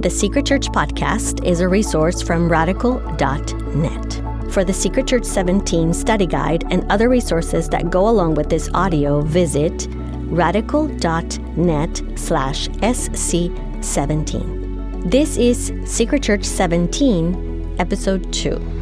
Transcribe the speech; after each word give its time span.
The 0.00 0.10
Secret 0.10 0.46
Church 0.46 0.68
podcast 0.68 1.44
is 1.44 1.58
a 1.58 1.66
resource 1.66 2.22
from 2.22 2.48
radical.net. 2.48 4.52
For 4.52 4.62
the 4.62 4.72
Secret 4.72 5.08
Church 5.08 5.24
17 5.24 5.92
study 5.92 6.24
guide 6.24 6.62
and 6.70 6.88
other 6.88 7.08
resources 7.08 7.68
that 7.70 7.90
go 7.90 8.08
along 8.08 8.36
with 8.36 8.48
this 8.48 8.70
audio, 8.74 9.22
visit 9.22 9.88
radical.net 10.30 12.02
slash 12.14 12.68
sc17. 12.68 15.10
This 15.10 15.36
is 15.36 15.72
Secret 15.84 16.22
Church 16.22 16.44
17, 16.44 17.74
episode 17.80 18.32
2. 18.32 18.77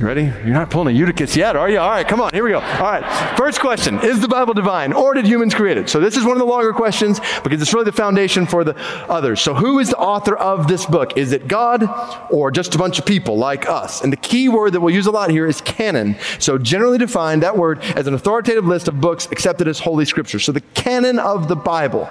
You 0.00 0.06
ready? 0.06 0.22
You're 0.22 0.54
not 0.54 0.70
pulling 0.70 0.96
a 0.96 0.98
Eutychus 0.98 1.36
yet, 1.36 1.56
are 1.56 1.68
you? 1.68 1.78
All 1.78 1.90
right, 1.90 2.08
come 2.08 2.22
on, 2.22 2.30
here 2.32 2.42
we 2.42 2.52
go. 2.52 2.60
All 2.60 2.80
right, 2.80 3.36
first 3.36 3.60
question 3.60 4.00
Is 4.02 4.18
the 4.18 4.28
Bible 4.28 4.54
divine 4.54 4.94
or 4.94 5.12
did 5.12 5.26
humans 5.26 5.54
create 5.54 5.76
it? 5.76 5.90
So, 5.90 6.00
this 6.00 6.16
is 6.16 6.24
one 6.24 6.32
of 6.32 6.38
the 6.38 6.46
longer 6.46 6.72
questions 6.72 7.20
because 7.44 7.60
it's 7.60 7.74
really 7.74 7.84
the 7.84 7.92
foundation 7.92 8.46
for 8.46 8.64
the 8.64 8.74
others. 9.10 9.42
So, 9.42 9.52
who 9.52 9.78
is 9.78 9.90
the 9.90 9.98
author 9.98 10.34
of 10.34 10.68
this 10.68 10.86
book? 10.86 11.18
Is 11.18 11.32
it 11.32 11.48
God 11.48 11.86
or 12.30 12.50
just 12.50 12.74
a 12.74 12.78
bunch 12.78 12.98
of 12.98 13.04
people 13.04 13.36
like 13.36 13.68
us? 13.68 14.00
And 14.00 14.10
the 14.10 14.16
key 14.16 14.48
word 14.48 14.72
that 14.72 14.80
we'll 14.80 14.94
use 14.94 15.04
a 15.04 15.10
lot 15.10 15.28
here 15.28 15.46
is 15.46 15.60
canon. 15.60 16.16
So, 16.38 16.56
generally 16.56 16.96
defined, 16.96 17.42
that 17.42 17.58
word 17.58 17.80
as 17.82 18.06
an 18.06 18.14
authoritative 18.14 18.64
list 18.64 18.88
of 18.88 19.02
books 19.02 19.28
accepted 19.30 19.68
as 19.68 19.80
Holy 19.80 20.06
Scripture. 20.06 20.38
So, 20.38 20.50
the 20.50 20.62
canon 20.72 21.18
of 21.18 21.46
the 21.48 21.56
Bible 21.56 22.08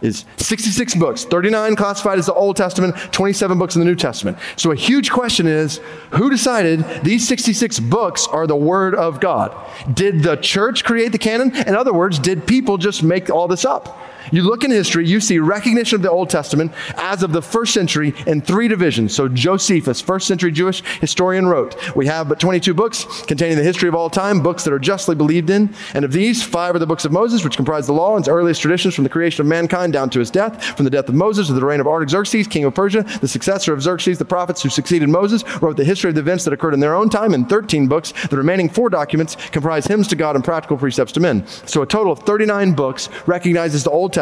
is 0.00 0.24
66 0.36 0.94
books, 0.94 1.24
39 1.24 1.76
classified 1.76 2.18
as 2.18 2.26
the 2.26 2.34
Old 2.34 2.56
Testament, 2.56 2.96
27 3.12 3.58
books 3.58 3.74
in 3.74 3.80
the 3.80 3.86
New 3.86 3.96
Testament. 3.96 4.38
So 4.56 4.70
a 4.70 4.76
huge 4.76 5.10
question 5.10 5.46
is 5.46 5.80
who 6.10 6.30
decided 6.30 6.84
these 7.02 7.26
66 7.26 7.80
books 7.80 8.26
are 8.26 8.46
the 8.46 8.56
Word 8.56 8.94
of 8.94 9.20
God? 9.20 9.54
Did 9.92 10.22
the 10.22 10.36
church 10.36 10.84
create 10.84 11.12
the 11.12 11.18
canon? 11.18 11.54
In 11.54 11.74
other 11.74 11.92
words, 11.92 12.18
did 12.18 12.46
people 12.46 12.78
just 12.78 13.02
make 13.02 13.30
all 13.30 13.48
this 13.48 13.64
up? 13.64 13.98
You 14.32 14.42
look 14.42 14.64
in 14.64 14.70
history, 14.70 15.06
you 15.06 15.20
see 15.20 15.38
recognition 15.38 15.96
of 15.96 16.02
the 16.02 16.10
Old 16.10 16.30
Testament 16.30 16.72
as 16.96 17.22
of 17.22 17.32
the 17.32 17.42
first 17.42 17.72
century 17.72 18.14
in 18.26 18.40
three 18.40 18.68
divisions. 18.68 19.14
So 19.14 19.28
Josephus, 19.28 20.00
first 20.00 20.26
century 20.26 20.52
Jewish 20.52 20.82
historian, 21.00 21.46
wrote, 21.46 21.96
We 21.96 22.06
have 22.06 22.28
but 22.28 22.40
22 22.40 22.74
books 22.74 23.04
containing 23.22 23.56
the 23.56 23.64
history 23.64 23.88
of 23.88 23.94
all 23.94 24.10
time, 24.10 24.42
books 24.42 24.64
that 24.64 24.72
are 24.72 24.78
justly 24.78 25.14
believed 25.14 25.50
in. 25.50 25.74
And 25.94 26.04
of 26.04 26.12
these, 26.12 26.42
five 26.42 26.74
are 26.74 26.78
the 26.78 26.86
books 26.86 27.04
of 27.04 27.12
Moses, 27.12 27.44
which 27.44 27.56
comprise 27.56 27.86
the 27.86 27.92
law 27.92 28.16
and 28.16 28.22
its 28.22 28.28
earliest 28.28 28.60
traditions 28.60 28.94
from 28.94 29.04
the 29.04 29.10
creation 29.10 29.40
of 29.40 29.46
mankind 29.46 29.92
down 29.92 30.10
to 30.10 30.18
his 30.18 30.30
death, 30.30 30.64
from 30.64 30.84
the 30.84 30.90
death 30.90 31.08
of 31.08 31.14
Moses 31.14 31.46
to 31.48 31.52
the 31.52 31.64
reign 31.64 31.80
of 31.80 31.86
Artaxerxes, 31.86 32.46
king 32.46 32.64
of 32.64 32.74
Persia, 32.74 33.02
the 33.20 33.28
successor 33.28 33.72
of 33.72 33.82
Xerxes, 33.82 34.18
the 34.18 34.24
prophets 34.24 34.62
who 34.62 34.68
succeeded 34.68 35.08
Moses, 35.08 35.44
wrote 35.62 35.76
the 35.76 35.84
history 35.84 36.08
of 36.08 36.14
the 36.14 36.20
events 36.20 36.44
that 36.44 36.52
occurred 36.52 36.74
in 36.74 36.80
their 36.80 36.94
own 36.94 37.08
time 37.08 37.34
in 37.34 37.46
13 37.46 37.88
books. 37.88 38.12
The 38.28 38.36
remaining 38.36 38.68
four 38.68 38.90
documents 38.90 39.36
comprise 39.50 39.86
hymns 39.86 40.08
to 40.08 40.16
God 40.16 40.36
and 40.36 40.44
practical 40.44 40.76
precepts 40.76 41.12
to 41.12 41.20
men. 41.20 41.46
So 41.66 41.82
a 41.82 41.86
total 41.86 42.12
of 42.12 42.20
39 42.20 42.72
books 42.72 43.08
recognizes 43.26 43.84
the 43.84 43.90
Old 43.90 44.12
Testament 44.12 44.17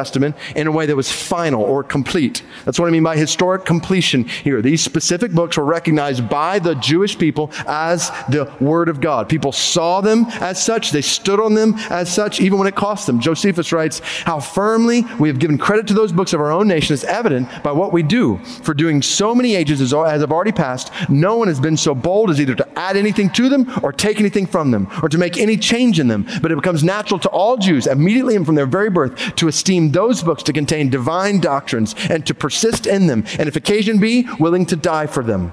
in 0.55 0.67
a 0.67 0.73
way 0.73 0.87
that 0.87 0.97
was 0.97 1.11
final 1.11 1.63
or 1.63 1.83
complete. 1.83 2.43
That's 2.65 2.79
what 2.79 2.87
I 2.87 2.91
mean 2.91 3.03
by 3.03 3.17
historic 3.17 3.65
completion 3.65 4.25
here. 4.25 4.63
These 4.63 4.83
specific 4.83 5.33
books 5.33 5.57
were 5.57 5.65
recognized 5.65 6.29
by 6.29 6.59
the 6.59 6.75
Jewish 6.75 7.19
people 7.19 7.51
as 7.67 8.11
the 8.29 8.53
Word 8.61 8.89
of 8.89 9.01
God. 9.01 9.29
People 9.29 9.53
saw 9.53 10.01
them 10.01 10.27
as 10.41 10.63
such, 10.63 10.91
they 10.91 11.03
stood 11.03 11.41
on 11.41 11.55
them 11.55 11.75
as 11.91 12.13
such, 12.13 12.41
even 12.41 12.59
when 12.59 12.69
it 12.69 12.75
cost 12.75 13.07
them. 13.07 13.21
Josephus 13.21 13.73
writes, 13.73 14.01
How 14.25 14.41
firmly 14.41 15.05
we 15.19 15.29
have 15.29 15.39
given 15.39 15.59
credit 15.59 15.87
to 15.89 15.95
those 15.95 16.13
books 16.13 16.33
of 16.33 16.41
our 16.41 16.53
own 16.53 16.69
nation 16.69 16.95
is 16.95 17.05
evident 17.05 17.49
by 17.63 17.73
what 17.73 17.93
we 17.93 18.03
do. 18.03 18.39
For 18.63 18.75
doing 18.75 19.03
so 19.03 19.35
many 19.35 19.55
ages 19.55 19.81
as, 19.81 19.93
as 19.95 20.21
have 20.21 20.33
already 20.33 20.53
passed, 20.53 20.93
no 21.09 21.37
one 21.37 21.49
has 21.49 21.61
been 21.61 21.77
so 21.77 21.95
bold 21.95 22.31
as 22.31 22.41
either 22.41 22.55
to 22.55 22.79
add 22.79 22.97
anything 22.97 23.31
to 23.31 23.49
them 23.49 23.71
or 23.83 23.93
take 23.93 24.21
anything 24.21 24.47
from 24.47 24.71
them 24.71 24.89
or 25.03 25.09
to 25.09 25.19
make 25.19 25.37
any 25.39 25.57
change 25.57 25.99
in 25.99 26.09
them. 26.09 26.27
But 26.43 26.53
it 26.53 26.57
becomes 26.57 26.85
natural 26.85 27.19
to 27.21 27.29
all 27.31 27.57
Jews, 27.57 27.87
immediately 27.87 28.37
and 28.37 28.45
from 28.45 28.55
their 28.55 28.67
very 28.67 28.91
birth, 28.91 29.35
to 29.37 29.49
esteem 29.49 29.86
those 29.93 30.23
books 30.23 30.43
to 30.45 30.53
contain 30.53 30.91
divine 30.91 31.41
doctrines 31.41 31.95
and 32.11 32.27
to 32.27 32.35
persist 32.35 32.87
in 32.87 33.07
them, 33.07 33.25
and 33.39 33.49
if 33.49 33.57
occasion 33.57 33.99
be, 33.99 34.27
willing 34.39 34.67
to 34.67 34.77
die 34.77 35.07
for 35.07 35.23
them. 35.23 35.53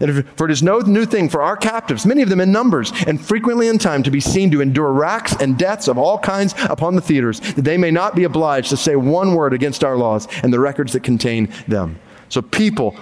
And 0.00 0.26
for 0.36 0.46
it 0.46 0.50
is 0.50 0.62
no 0.62 0.80
new 0.80 1.06
thing 1.06 1.28
for 1.28 1.40
our 1.40 1.56
captives, 1.56 2.04
many 2.04 2.22
of 2.22 2.28
them 2.28 2.40
in 2.40 2.50
numbers, 2.50 2.92
and 3.06 3.20
frequently 3.20 3.68
in 3.68 3.78
time, 3.78 4.02
to 4.02 4.10
be 4.10 4.20
seen 4.20 4.50
to 4.50 4.60
endure 4.60 4.92
racks 4.92 5.36
and 5.40 5.56
deaths 5.56 5.86
of 5.86 5.98
all 5.98 6.18
kinds 6.18 6.54
upon 6.64 6.96
the 6.96 7.00
theaters, 7.00 7.40
that 7.40 7.62
they 7.62 7.76
may 7.76 7.90
not 7.90 8.16
be 8.16 8.24
obliged 8.24 8.70
to 8.70 8.76
say 8.76 8.96
one 8.96 9.34
word 9.34 9.52
against 9.52 9.84
our 9.84 9.96
laws 9.96 10.26
and 10.42 10.52
the 10.52 10.58
records 10.58 10.92
that 10.94 11.04
contain 11.04 11.52
them. 11.68 11.98
So 12.28 12.42
people 12.42 12.96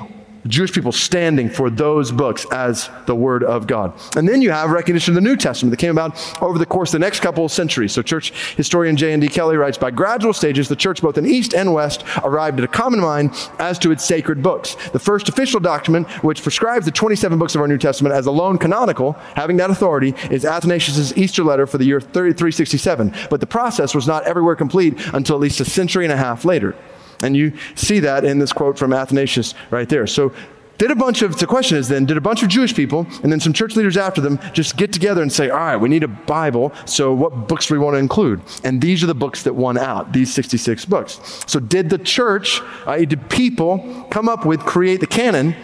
Jewish 0.46 0.72
people 0.72 0.92
standing 0.92 1.48
for 1.48 1.70
those 1.70 2.10
books 2.10 2.46
as 2.50 2.90
the 3.06 3.14
Word 3.14 3.44
of 3.44 3.66
God. 3.66 3.92
And 4.16 4.28
then 4.28 4.42
you 4.42 4.50
have 4.50 4.70
recognition 4.70 5.12
of 5.12 5.22
the 5.22 5.28
New 5.28 5.36
Testament 5.36 5.70
that 5.70 5.76
came 5.76 5.90
about 5.90 6.42
over 6.42 6.58
the 6.58 6.66
course 6.66 6.90
of 6.90 6.92
the 6.94 6.98
next 6.98 7.20
couple 7.20 7.44
of 7.44 7.52
centuries. 7.52 7.92
So, 7.92 8.02
church 8.02 8.32
historian 8.56 8.96
J.N.D. 8.96 9.28
Kelly 9.28 9.56
writes 9.56 9.78
By 9.78 9.90
gradual 9.90 10.32
stages, 10.32 10.68
the 10.68 10.76
church, 10.76 11.00
both 11.00 11.16
in 11.16 11.26
East 11.26 11.54
and 11.54 11.72
West, 11.72 12.04
arrived 12.24 12.58
at 12.58 12.64
a 12.64 12.68
common 12.68 13.00
mind 13.00 13.34
as 13.58 13.78
to 13.80 13.92
its 13.92 14.04
sacred 14.04 14.42
books. 14.42 14.76
The 14.90 14.98
first 14.98 15.28
official 15.28 15.60
document, 15.60 16.08
which 16.24 16.42
prescribes 16.42 16.86
the 16.86 16.92
27 16.92 17.38
books 17.38 17.54
of 17.54 17.60
our 17.60 17.68
New 17.68 17.78
Testament 17.78 18.14
as 18.14 18.26
alone 18.26 18.58
canonical, 18.58 19.12
having 19.34 19.56
that 19.58 19.70
authority, 19.70 20.14
is 20.30 20.44
Athanasius' 20.44 21.16
Easter 21.16 21.44
letter 21.44 21.66
for 21.66 21.78
the 21.78 21.84
year 21.84 22.00
3367. 22.00 23.14
But 23.30 23.40
the 23.40 23.46
process 23.46 23.94
was 23.94 24.06
not 24.06 24.24
everywhere 24.24 24.56
complete 24.56 24.94
until 25.14 25.36
at 25.36 25.40
least 25.40 25.60
a 25.60 25.64
century 25.64 26.04
and 26.04 26.12
a 26.12 26.16
half 26.16 26.44
later. 26.44 26.74
And 27.22 27.36
you 27.36 27.52
see 27.74 28.00
that 28.00 28.24
in 28.24 28.38
this 28.38 28.52
quote 28.52 28.78
from 28.78 28.92
Athanasius 28.92 29.54
right 29.70 29.88
there. 29.88 30.06
So, 30.06 30.32
did 30.78 30.90
a 30.90 30.96
bunch 30.96 31.22
of, 31.22 31.38
the 31.38 31.46
question 31.46 31.78
is 31.78 31.86
then, 31.86 32.06
did 32.06 32.16
a 32.16 32.20
bunch 32.20 32.42
of 32.42 32.48
Jewish 32.48 32.74
people 32.74 33.06
and 33.22 33.30
then 33.30 33.38
some 33.38 33.52
church 33.52 33.76
leaders 33.76 33.96
after 33.96 34.20
them 34.20 34.40
just 34.52 34.76
get 34.76 34.92
together 34.92 35.22
and 35.22 35.32
say, 35.32 35.48
all 35.48 35.58
right, 35.58 35.76
we 35.76 35.88
need 35.88 36.02
a 36.02 36.08
Bible, 36.08 36.72
so 36.86 37.12
what 37.14 37.46
books 37.46 37.66
do 37.66 37.74
we 37.74 37.78
want 37.78 37.94
to 37.94 37.98
include? 37.98 38.40
And 38.64 38.82
these 38.82 39.04
are 39.04 39.06
the 39.06 39.14
books 39.14 39.44
that 39.44 39.54
won 39.54 39.78
out, 39.78 40.12
these 40.12 40.34
66 40.34 40.84
books. 40.86 41.20
So, 41.46 41.60
did 41.60 41.88
the 41.88 41.98
church, 41.98 42.60
i.e., 42.86 43.06
did 43.06 43.30
people 43.30 44.06
come 44.10 44.28
up 44.28 44.44
with, 44.44 44.60
create 44.60 44.98
the 44.98 45.06
canon, 45.06 45.54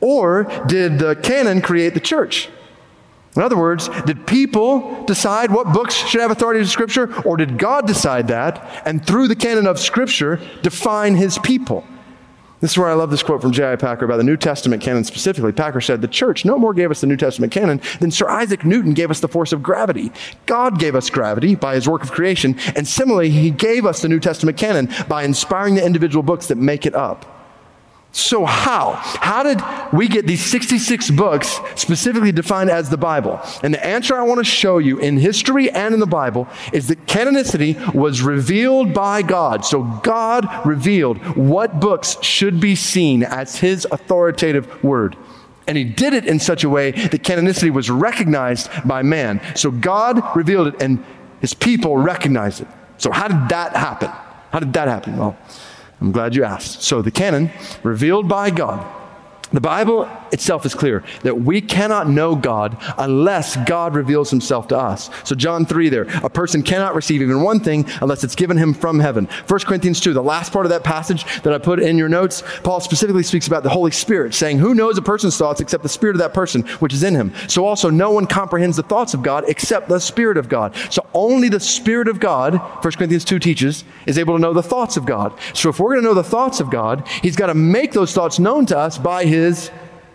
or 0.00 0.44
did 0.66 0.98
the 0.98 1.16
canon 1.16 1.60
create 1.60 1.92
the 1.92 2.00
church? 2.00 2.48
In 3.36 3.42
other 3.42 3.56
words, 3.56 3.88
did 4.06 4.26
people 4.26 5.04
decide 5.04 5.52
what 5.52 5.72
books 5.72 5.94
should 5.94 6.20
have 6.20 6.32
authority 6.32 6.60
to 6.60 6.66
Scripture, 6.66 7.14
or 7.22 7.36
did 7.36 7.58
God 7.58 7.86
decide 7.86 8.28
that 8.28 8.82
and 8.84 9.06
through 9.06 9.28
the 9.28 9.36
canon 9.36 9.66
of 9.66 9.78
Scripture 9.78 10.40
define 10.62 11.14
his 11.14 11.38
people? 11.38 11.86
This 12.60 12.72
is 12.72 12.78
where 12.78 12.90
I 12.90 12.94
love 12.94 13.10
this 13.10 13.22
quote 13.22 13.40
from 13.40 13.52
J.I. 13.52 13.76
Packer 13.76 14.04
about 14.04 14.18
the 14.18 14.24
New 14.24 14.36
Testament 14.36 14.82
canon 14.82 15.04
specifically. 15.04 15.50
Packer 15.50 15.80
said, 15.80 16.02
The 16.02 16.08
church 16.08 16.44
no 16.44 16.58
more 16.58 16.74
gave 16.74 16.90
us 16.90 17.00
the 17.00 17.06
New 17.06 17.16
Testament 17.16 17.52
canon 17.52 17.80
than 18.00 18.10
Sir 18.10 18.28
Isaac 18.28 18.66
Newton 18.66 18.92
gave 18.92 19.10
us 19.10 19.20
the 19.20 19.28
force 19.28 19.52
of 19.52 19.62
gravity. 19.62 20.12
God 20.44 20.78
gave 20.78 20.94
us 20.94 21.08
gravity 21.08 21.54
by 21.54 21.74
his 21.74 21.88
work 21.88 22.02
of 22.02 22.12
creation, 22.12 22.56
and 22.76 22.86
similarly, 22.86 23.30
he 23.30 23.50
gave 23.50 23.86
us 23.86 24.02
the 24.02 24.10
New 24.10 24.20
Testament 24.20 24.58
canon 24.58 24.90
by 25.08 25.22
inspiring 25.22 25.74
the 25.74 25.86
individual 25.86 26.22
books 26.22 26.48
that 26.48 26.56
make 26.56 26.84
it 26.84 26.94
up. 26.94 27.39
So, 28.12 28.44
how? 28.44 28.94
How 28.94 29.44
did 29.44 29.60
we 29.92 30.08
get 30.08 30.26
these 30.26 30.44
66 30.44 31.12
books 31.12 31.60
specifically 31.76 32.32
defined 32.32 32.68
as 32.68 32.90
the 32.90 32.96
Bible? 32.96 33.40
And 33.62 33.72
the 33.72 33.84
answer 33.86 34.16
I 34.16 34.22
want 34.22 34.38
to 34.38 34.44
show 34.44 34.78
you 34.78 34.98
in 34.98 35.16
history 35.16 35.70
and 35.70 35.94
in 35.94 36.00
the 36.00 36.06
Bible 36.06 36.48
is 36.72 36.88
that 36.88 37.06
canonicity 37.06 37.94
was 37.94 38.20
revealed 38.20 38.92
by 38.92 39.22
God. 39.22 39.64
So, 39.64 39.84
God 40.02 40.48
revealed 40.66 41.18
what 41.36 41.78
books 41.78 42.20
should 42.20 42.60
be 42.60 42.74
seen 42.74 43.22
as 43.22 43.56
His 43.58 43.86
authoritative 43.92 44.82
word. 44.82 45.16
And 45.68 45.78
He 45.78 45.84
did 45.84 46.12
it 46.12 46.26
in 46.26 46.40
such 46.40 46.64
a 46.64 46.68
way 46.68 46.90
that 46.90 47.22
canonicity 47.22 47.70
was 47.70 47.90
recognized 47.90 48.70
by 48.84 49.02
man. 49.02 49.40
So, 49.54 49.70
God 49.70 50.20
revealed 50.34 50.66
it 50.74 50.82
and 50.82 51.04
His 51.40 51.54
people 51.54 51.96
recognized 51.96 52.62
it. 52.62 52.68
So, 52.98 53.12
how 53.12 53.28
did 53.28 53.50
that 53.50 53.76
happen? 53.76 54.10
How 54.50 54.58
did 54.58 54.72
that 54.72 54.88
happen? 54.88 55.16
Well, 55.16 55.38
I'm 56.00 56.12
glad 56.12 56.34
you 56.34 56.44
asked. 56.44 56.82
So, 56.82 57.02
the 57.02 57.10
canon, 57.10 57.50
revealed 57.82 58.28
by 58.28 58.50
God, 58.50 58.86
the 59.52 59.60
Bible 59.60 60.08
itself 60.32 60.66
is 60.66 60.74
clear 60.74 61.02
that 61.22 61.40
we 61.40 61.60
cannot 61.60 62.08
know 62.08 62.34
God 62.34 62.76
unless 62.98 63.56
God 63.66 63.94
reveals 63.94 64.30
himself 64.30 64.68
to 64.68 64.78
us. 64.78 65.10
So, 65.24 65.34
John 65.34 65.66
3 65.66 65.88
there, 65.88 66.06
a 66.24 66.30
person 66.30 66.62
cannot 66.62 66.94
receive 66.94 67.22
even 67.22 67.42
one 67.42 67.60
thing 67.60 67.86
unless 68.00 68.24
it's 68.24 68.34
given 68.34 68.56
him 68.56 68.74
from 68.74 68.98
heaven. 68.98 69.26
1 69.46 69.60
Corinthians 69.60 70.00
2, 70.00 70.12
the 70.12 70.22
last 70.22 70.52
part 70.52 70.66
of 70.66 70.70
that 70.70 70.84
passage 70.84 71.24
that 71.42 71.52
I 71.52 71.58
put 71.58 71.80
in 71.80 71.98
your 71.98 72.08
notes, 72.08 72.42
Paul 72.62 72.80
specifically 72.80 73.22
speaks 73.22 73.46
about 73.46 73.62
the 73.62 73.70
Holy 73.70 73.90
Spirit, 73.90 74.34
saying, 74.34 74.58
Who 74.58 74.74
knows 74.74 74.98
a 74.98 75.02
person's 75.02 75.36
thoughts 75.36 75.60
except 75.60 75.82
the 75.82 75.88
Spirit 75.88 76.16
of 76.16 76.20
that 76.20 76.34
person 76.34 76.62
which 76.78 76.92
is 76.92 77.02
in 77.02 77.14
him? 77.14 77.32
So, 77.48 77.64
also, 77.64 77.90
no 77.90 78.10
one 78.10 78.26
comprehends 78.26 78.76
the 78.76 78.82
thoughts 78.82 79.14
of 79.14 79.22
God 79.22 79.44
except 79.48 79.88
the 79.88 79.98
Spirit 79.98 80.36
of 80.36 80.48
God. 80.48 80.74
So, 80.90 81.06
only 81.14 81.48
the 81.48 81.60
Spirit 81.60 82.08
of 82.08 82.20
God, 82.20 82.54
1 82.54 82.92
Corinthians 82.94 83.24
2 83.24 83.38
teaches, 83.38 83.84
is 84.06 84.18
able 84.18 84.36
to 84.36 84.40
know 84.40 84.52
the 84.52 84.62
thoughts 84.62 84.96
of 84.96 85.06
God. 85.06 85.32
So, 85.54 85.68
if 85.68 85.78
we're 85.78 85.94
going 85.94 86.02
to 86.02 86.08
know 86.08 86.14
the 86.14 86.24
thoughts 86.24 86.60
of 86.60 86.70
God, 86.70 87.06
he's 87.22 87.36
got 87.36 87.46
to 87.46 87.54
make 87.54 87.92
those 87.92 88.12
thoughts 88.12 88.38
known 88.38 88.66
to 88.66 88.78
us 88.78 88.98
by 88.98 89.24
his 89.24 89.70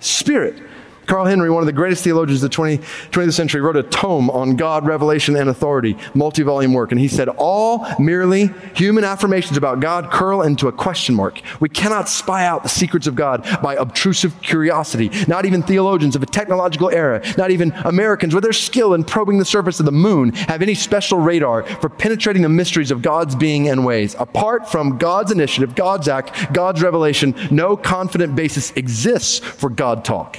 Spirit. 0.06 0.62
Carl 1.06 1.26
Henry, 1.26 1.50
one 1.50 1.62
of 1.62 1.68
the 1.68 1.74
greatest 1.74 2.04
theologians 2.04 2.44
of 2.44 2.50
the 2.50 2.56
20, 2.56 2.78
20th 2.78 3.34
century, 3.34 3.62
wrote 3.62 3.78
a 3.78 3.84
tome 3.84 4.30
on 4.30 4.56
God, 4.56 4.86
revelation, 4.86 5.36
and 5.36 5.50
authority, 5.50 5.98
multi 6.14 6.44
volume 6.44 6.74
work. 6.74 6.92
And 6.92 7.00
he 7.00 7.08
said, 7.08 7.30
All 7.30 7.86
merely 8.00 8.48
human 8.76 9.04
affirmations 9.04 9.58
about 9.58 9.80
God 9.80 10.12
curl 10.12 10.42
into 10.42 10.68
a 10.68 10.72
question 10.72 11.16
mark. 11.16 11.42
We 11.60 11.70
cannot 11.70 12.10
spy 12.10 12.46
out 12.46 12.64
the 12.64 12.70
secrets 12.70 13.08
of 13.08 13.16
God 13.16 13.44
by 13.62 13.76
obtrusive 13.76 14.42
curiosity. 14.42 15.10
Not 15.28 15.46
even 15.46 15.64
theologians 15.64 16.16
of 16.16 16.24
a 16.24 16.28
technological 16.28 16.90
era, 16.90 17.22
not 17.38 17.52
even 17.52 17.72
Americans 17.84 18.34
with 18.34 18.44
their 18.44 18.54
skill 18.54 18.94
in 18.94 19.04
probing 19.04 19.38
the 19.38 19.46
surface 19.46 19.80
of 19.80 19.86
the 19.86 19.92
moon, 19.92 20.34
have 20.34 20.62
any 20.62 20.74
special 20.74 21.20
radar 21.20 21.64
for 21.64 21.90
penetrating 21.90 22.42
the 22.42 22.50
mysteries 22.50 22.92
of 22.92 23.02
God's 23.02 23.36
being 23.36 23.70
and 23.70 23.86
ways. 23.86 24.16
Apart 24.18 24.70
from 24.70 24.98
God's 24.98 25.32
initiative, 25.32 25.76
God's 25.76 26.08
act, 26.08 26.54
God's 26.54 26.82
revelation, 26.82 27.36
no 27.52 27.78
confident 27.78 28.36
basis 28.36 28.72
exists 28.72 29.40
for 29.40 29.70
God 29.70 30.04
talk. 30.06 30.38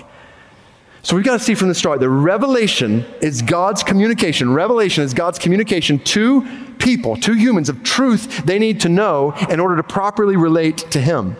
So 1.07 1.15
we've 1.15 1.25
got 1.25 1.39
to 1.39 1.45
see 1.45 1.55
from 1.55 1.69
the 1.69 1.75
start 1.77 2.01
that 2.01 2.11
revelation 2.11 3.05
is 3.21 3.41
God's 3.41 3.85
communication. 3.85 4.53
Revelation 4.53 5.05
is 5.05 5.15
God's 5.15 5.39
communication 5.39 6.01
to 6.01 6.45
people, 6.79 7.15
to 7.19 7.35
humans 7.35 7.69
of 7.69 7.85
truth 7.85 8.45
they 8.45 8.59
need 8.59 8.81
to 8.81 8.89
know 8.89 9.33
in 9.49 9.61
order 9.61 9.77
to 9.77 9.85
properly 9.85 10.37
relate 10.37 10.79
to 10.91 11.01
Him. 11.01 11.37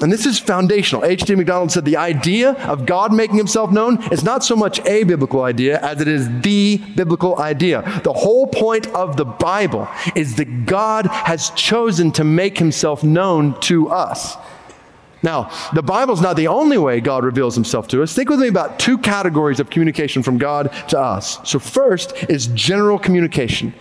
And 0.00 0.10
this 0.10 0.24
is 0.24 0.38
foundational. 0.38 1.04
H.D. 1.04 1.34
McDonald 1.34 1.70
said 1.70 1.84
the 1.84 1.98
idea 1.98 2.52
of 2.52 2.86
God 2.86 3.12
making 3.12 3.36
himself 3.36 3.70
known 3.70 4.02
is 4.10 4.24
not 4.24 4.42
so 4.42 4.56
much 4.56 4.80
a 4.86 5.04
biblical 5.04 5.42
idea 5.42 5.78
as 5.80 6.00
it 6.00 6.08
is 6.08 6.26
the 6.40 6.78
biblical 6.96 7.38
idea. 7.38 7.82
The 8.02 8.14
whole 8.14 8.46
point 8.46 8.86
of 8.94 9.18
the 9.18 9.26
Bible 9.26 9.88
is 10.16 10.36
that 10.36 10.64
God 10.64 11.04
has 11.04 11.50
chosen 11.50 12.12
to 12.12 12.24
make 12.24 12.56
himself 12.56 13.04
known 13.04 13.60
to 13.60 13.90
us. 13.90 14.38
Now, 15.22 15.50
the 15.74 15.82
Bible's 15.82 16.20
not 16.20 16.36
the 16.36 16.48
only 16.48 16.78
way 16.78 17.00
God 17.00 17.24
reveals 17.24 17.54
himself 17.54 17.88
to 17.88 18.02
us. 18.02 18.14
Think 18.14 18.30
with 18.30 18.40
me 18.40 18.48
about 18.48 18.78
two 18.78 18.96
categories 18.96 19.60
of 19.60 19.68
communication 19.68 20.22
from 20.22 20.38
God 20.38 20.72
to 20.88 20.98
us. 20.98 21.38
So, 21.48 21.58
first 21.58 22.14
is 22.30 22.46
general 22.48 22.98
communication. 22.98 23.74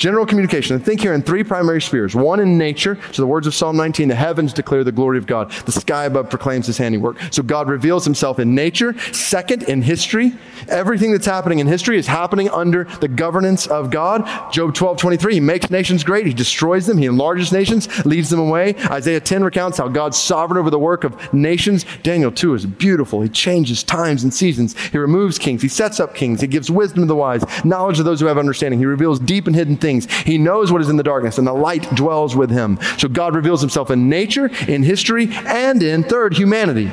General 0.00 0.24
communication. 0.24 0.74
And 0.74 0.82
think 0.82 1.02
here 1.02 1.12
in 1.12 1.20
three 1.20 1.44
primary 1.44 1.82
spheres. 1.82 2.14
One 2.14 2.40
in 2.40 2.56
nature. 2.56 2.98
So 3.12 3.20
the 3.20 3.26
words 3.26 3.46
of 3.46 3.54
Psalm 3.54 3.76
19, 3.76 4.08
the 4.08 4.14
heavens 4.14 4.54
declare 4.54 4.82
the 4.82 4.90
glory 4.90 5.18
of 5.18 5.26
God. 5.26 5.50
The 5.66 5.72
sky 5.72 6.06
above 6.06 6.30
proclaims 6.30 6.66
his 6.66 6.78
handiwork. 6.78 7.18
So 7.30 7.42
God 7.42 7.68
reveals 7.68 8.06
himself 8.06 8.38
in 8.38 8.54
nature. 8.54 8.98
Second, 9.12 9.64
in 9.64 9.82
history. 9.82 10.32
Everything 10.68 11.12
that's 11.12 11.26
happening 11.26 11.58
in 11.58 11.66
history 11.66 11.98
is 11.98 12.06
happening 12.06 12.48
under 12.48 12.84
the 12.84 13.08
governance 13.08 13.66
of 13.66 13.90
God. 13.90 14.26
Job 14.50 14.72
12, 14.72 14.96
23, 14.96 15.34
he 15.34 15.40
makes 15.40 15.68
nations 15.68 16.02
great. 16.02 16.24
He 16.24 16.32
destroys 16.32 16.86
them. 16.86 16.96
He 16.96 17.04
enlarges 17.04 17.52
nations, 17.52 17.86
leads 18.06 18.30
them 18.30 18.40
away. 18.40 18.76
Isaiah 18.86 19.20
10 19.20 19.44
recounts 19.44 19.76
how 19.76 19.88
God's 19.88 20.18
sovereign 20.18 20.58
over 20.58 20.70
the 20.70 20.78
work 20.78 21.04
of 21.04 21.30
nations. 21.34 21.84
Daniel 22.02 22.32
2 22.32 22.54
is 22.54 22.64
beautiful. 22.64 23.20
He 23.20 23.28
changes 23.28 23.82
times 23.82 24.22
and 24.22 24.32
seasons. 24.32 24.78
He 24.78 24.96
removes 24.96 25.38
kings. 25.38 25.60
He 25.60 25.68
sets 25.68 26.00
up 26.00 26.14
kings. 26.14 26.40
He 26.40 26.46
gives 26.46 26.70
wisdom 26.70 27.02
to 27.02 27.06
the 27.06 27.14
wise, 27.14 27.44
knowledge 27.66 27.98
to 27.98 28.02
those 28.02 28.20
who 28.20 28.26
have 28.28 28.38
understanding. 28.38 28.78
He 28.78 28.86
reveals 28.86 29.20
deep 29.20 29.46
and 29.46 29.54
hidden 29.54 29.76
things 29.76 29.89
things. 29.90 30.12
He 30.22 30.38
knows 30.38 30.70
what 30.70 30.80
is 30.80 30.88
in 30.88 30.96
the 30.96 31.02
darkness, 31.02 31.38
and 31.38 31.46
the 31.46 31.52
light 31.52 31.82
dwells 31.94 32.36
with 32.36 32.50
him. 32.50 32.78
So 32.98 33.08
God 33.08 33.34
reveals 33.34 33.60
himself 33.60 33.90
in 33.90 34.08
nature, 34.08 34.50
in 34.68 34.82
history, 34.82 35.28
and 35.46 35.82
in, 35.82 36.02
third, 36.02 36.36
humanity. 36.36 36.90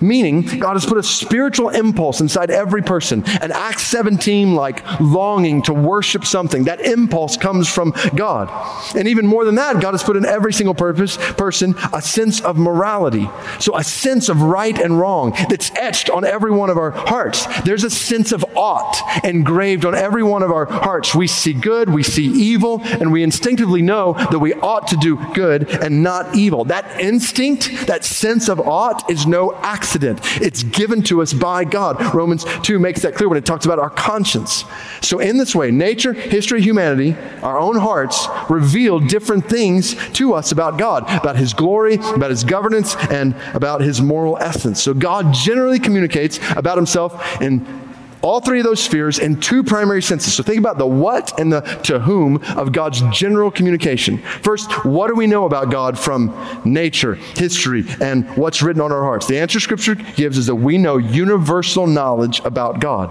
Meaning, 0.00 0.42
God 0.58 0.74
has 0.74 0.86
put 0.86 0.98
a 0.98 1.02
spiritual 1.02 1.70
impulse 1.70 2.20
inside 2.20 2.50
every 2.50 2.82
person, 2.82 3.24
an 3.40 3.52
Acts 3.52 3.86
17 3.88 4.54
like 4.54 4.84
longing 5.00 5.62
to 5.62 5.74
worship 5.74 6.24
something. 6.24 6.64
That 6.64 6.80
impulse 6.80 7.36
comes 7.36 7.68
from 7.68 7.94
God. 8.14 8.48
And 8.96 9.08
even 9.08 9.26
more 9.26 9.44
than 9.44 9.56
that, 9.56 9.80
God 9.80 9.92
has 9.92 10.02
put 10.02 10.16
in 10.16 10.24
every 10.24 10.52
single 10.52 10.74
purpose, 10.74 11.16
person 11.16 11.74
a 11.92 12.00
sense 12.00 12.40
of 12.40 12.56
morality. 12.56 13.28
So, 13.58 13.76
a 13.76 13.84
sense 13.84 14.28
of 14.28 14.42
right 14.42 14.78
and 14.78 14.98
wrong 14.98 15.34
that's 15.48 15.70
etched 15.76 16.10
on 16.10 16.24
every 16.24 16.50
one 16.50 16.70
of 16.70 16.78
our 16.78 16.90
hearts. 16.90 17.46
There's 17.62 17.84
a 17.84 17.90
sense 17.90 18.32
of 18.32 18.44
ought 18.56 19.24
engraved 19.24 19.84
on 19.84 19.94
every 19.94 20.22
one 20.22 20.42
of 20.42 20.50
our 20.50 20.66
hearts. 20.66 21.14
We 21.14 21.26
see 21.26 21.52
good, 21.52 21.90
we 21.90 22.02
see 22.02 22.26
evil, 22.26 22.80
and 22.82 23.12
we 23.12 23.22
instinctively 23.22 23.82
know 23.82 24.12
that 24.12 24.38
we 24.38 24.54
ought 24.54 24.88
to 24.88 24.96
do 24.96 25.16
good 25.34 25.68
and 25.68 26.02
not 26.02 26.36
evil. 26.36 26.64
That 26.64 27.00
instinct, 27.00 27.86
that 27.86 28.04
sense 28.04 28.48
of 28.48 28.60
ought, 28.60 29.10
is 29.10 29.26
no 29.26 29.54
accident 29.54 29.77
accident. 29.78 30.18
It's 30.42 30.64
given 30.64 31.02
to 31.04 31.22
us 31.22 31.32
by 31.32 31.62
God. 31.62 32.12
Romans 32.12 32.44
2 32.64 32.80
makes 32.80 33.02
that 33.02 33.14
clear 33.14 33.28
when 33.28 33.38
it 33.38 33.46
talks 33.46 33.64
about 33.64 33.78
our 33.78 33.90
conscience. 33.90 34.64
So, 35.00 35.20
in 35.20 35.38
this 35.38 35.54
way, 35.54 35.70
nature, 35.70 36.12
history, 36.12 36.60
humanity, 36.60 37.14
our 37.42 37.58
own 37.60 37.76
hearts 37.76 38.26
reveal 38.50 38.98
different 38.98 39.48
things 39.48 39.94
to 40.14 40.34
us 40.34 40.50
about 40.50 40.78
God, 40.78 41.04
about 41.20 41.36
His 41.36 41.54
glory, 41.54 41.94
about 41.94 42.30
His 42.30 42.42
governance, 42.42 42.96
and 43.08 43.36
about 43.54 43.80
His 43.80 44.02
moral 44.02 44.36
essence. 44.38 44.82
So, 44.82 44.94
God 44.94 45.32
generally 45.32 45.78
communicates 45.78 46.40
about 46.56 46.76
Himself 46.76 47.40
in 47.40 47.87
all 48.22 48.40
three 48.40 48.60
of 48.60 48.64
those 48.64 48.82
spheres 48.82 49.18
in 49.18 49.40
two 49.40 49.62
primary 49.62 50.02
senses. 50.02 50.34
So 50.34 50.42
think 50.42 50.58
about 50.58 50.78
the 50.78 50.86
what 50.86 51.38
and 51.38 51.52
the 51.52 51.60
to 51.84 51.98
whom 51.98 52.42
of 52.56 52.72
God's 52.72 53.02
general 53.12 53.50
communication. 53.50 54.18
First, 54.18 54.84
what 54.84 55.08
do 55.08 55.14
we 55.14 55.26
know 55.26 55.44
about 55.44 55.70
God 55.70 55.98
from 55.98 56.62
nature, 56.64 57.14
history, 57.14 57.84
and 58.00 58.28
what's 58.36 58.62
written 58.62 58.82
on 58.82 58.92
our 58.92 59.02
hearts? 59.02 59.26
The 59.26 59.38
answer 59.38 59.60
Scripture 59.60 59.94
gives 59.94 60.38
is 60.38 60.46
that 60.46 60.54
we 60.54 60.78
know 60.78 60.96
universal 60.96 61.86
knowledge 61.86 62.40
about 62.40 62.80
God 62.80 63.10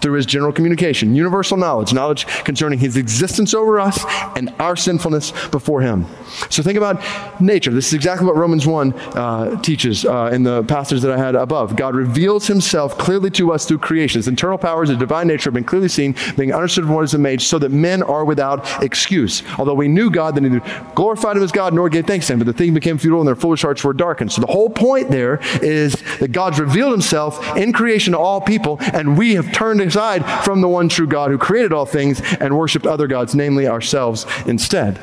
through 0.00 0.14
his 0.14 0.26
general 0.26 0.52
communication, 0.52 1.14
universal 1.14 1.56
knowledge, 1.56 1.92
knowledge 1.92 2.26
concerning 2.44 2.78
his 2.78 2.96
existence 2.96 3.54
over 3.54 3.80
us 3.80 4.04
and 4.36 4.52
our 4.58 4.76
sinfulness 4.76 5.32
before 5.48 5.80
him. 5.80 6.06
So 6.50 6.62
think 6.62 6.76
about 6.76 7.02
nature. 7.40 7.70
This 7.70 7.88
is 7.88 7.94
exactly 7.94 8.26
what 8.26 8.36
Romans 8.36 8.66
1 8.66 8.92
uh, 8.92 9.62
teaches 9.62 10.04
uh, 10.04 10.30
in 10.32 10.42
the 10.42 10.62
passage 10.64 11.00
that 11.02 11.10
I 11.10 11.18
had 11.18 11.34
above. 11.34 11.76
God 11.76 11.94
reveals 11.94 12.46
himself 12.46 12.98
clearly 12.98 13.30
to 13.32 13.52
us 13.52 13.66
through 13.66 13.78
creation. 13.78 14.18
His 14.18 14.28
internal 14.28 14.58
powers 14.58 14.90
and 14.90 14.98
divine 14.98 15.28
nature 15.28 15.44
have 15.44 15.54
been 15.54 15.64
clearly 15.64 15.88
seen, 15.88 16.14
being 16.36 16.52
understood 16.52 16.84
from 16.84 16.94
what 16.94 17.10
been 17.10 17.22
made, 17.22 17.40
so 17.40 17.58
that 17.58 17.70
men 17.70 18.02
are 18.02 18.24
without 18.24 18.82
excuse. 18.82 19.42
Although 19.58 19.74
we 19.74 19.88
knew 19.88 20.10
God, 20.10 20.34
they 20.34 20.40
neither 20.40 20.62
glorified 20.94 21.36
him 21.36 21.42
as 21.42 21.52
God 21.52 21.74
nor 21.74 21.88
gave 21.88 22.06
thanks 22.06 22.26
to 22.26 22.32
him, 22.32 22.38
but 22.38 22.46
the 22.46 22.52
thing 22.52 22.74
became 22.74 22.98
futile 22.98 23.20
and 23.20 23.28
their 23.28 23.36
foolish 23.36 23.62
hearts 23.62 23.84
were 23.84 23.92
darkened. 23.92 24.32
So 24.32 24.40
the 24.40 24.46
whole 24.46 24.70
point 24.70 25.10
there 25.10 25.40
is 25.62 25.94
that 26.18 26.32
God's 26.32 26.58
revealed 26.58 26.92
himself 26.92 27.56
in 27.56 27.72
creation 27.72 28.12
to 28.12 28.18
all 28.18 28.40
people, 28.40 28.78
and 28.80 29.16
we 29.18 29.34
have 29.34 29.52
turned 29.52 29.80
aside 29.88 30.24
from 30.44 30.60
the 30.60 30.68
one 30.68 30.88
true 30.88 31.06
God 31.06 31.30
who 31.30 31.38
created 31.38 31.72
all 31.72 31.86
things 31.86 32.20
and 32.40 32.56
worshiped 32.56 32.86
other 32.86 33.06
gods, 33.06 33.34
namely 33.34 33.66
ourselves, 33.66 34.26
instead. 34.46 35.00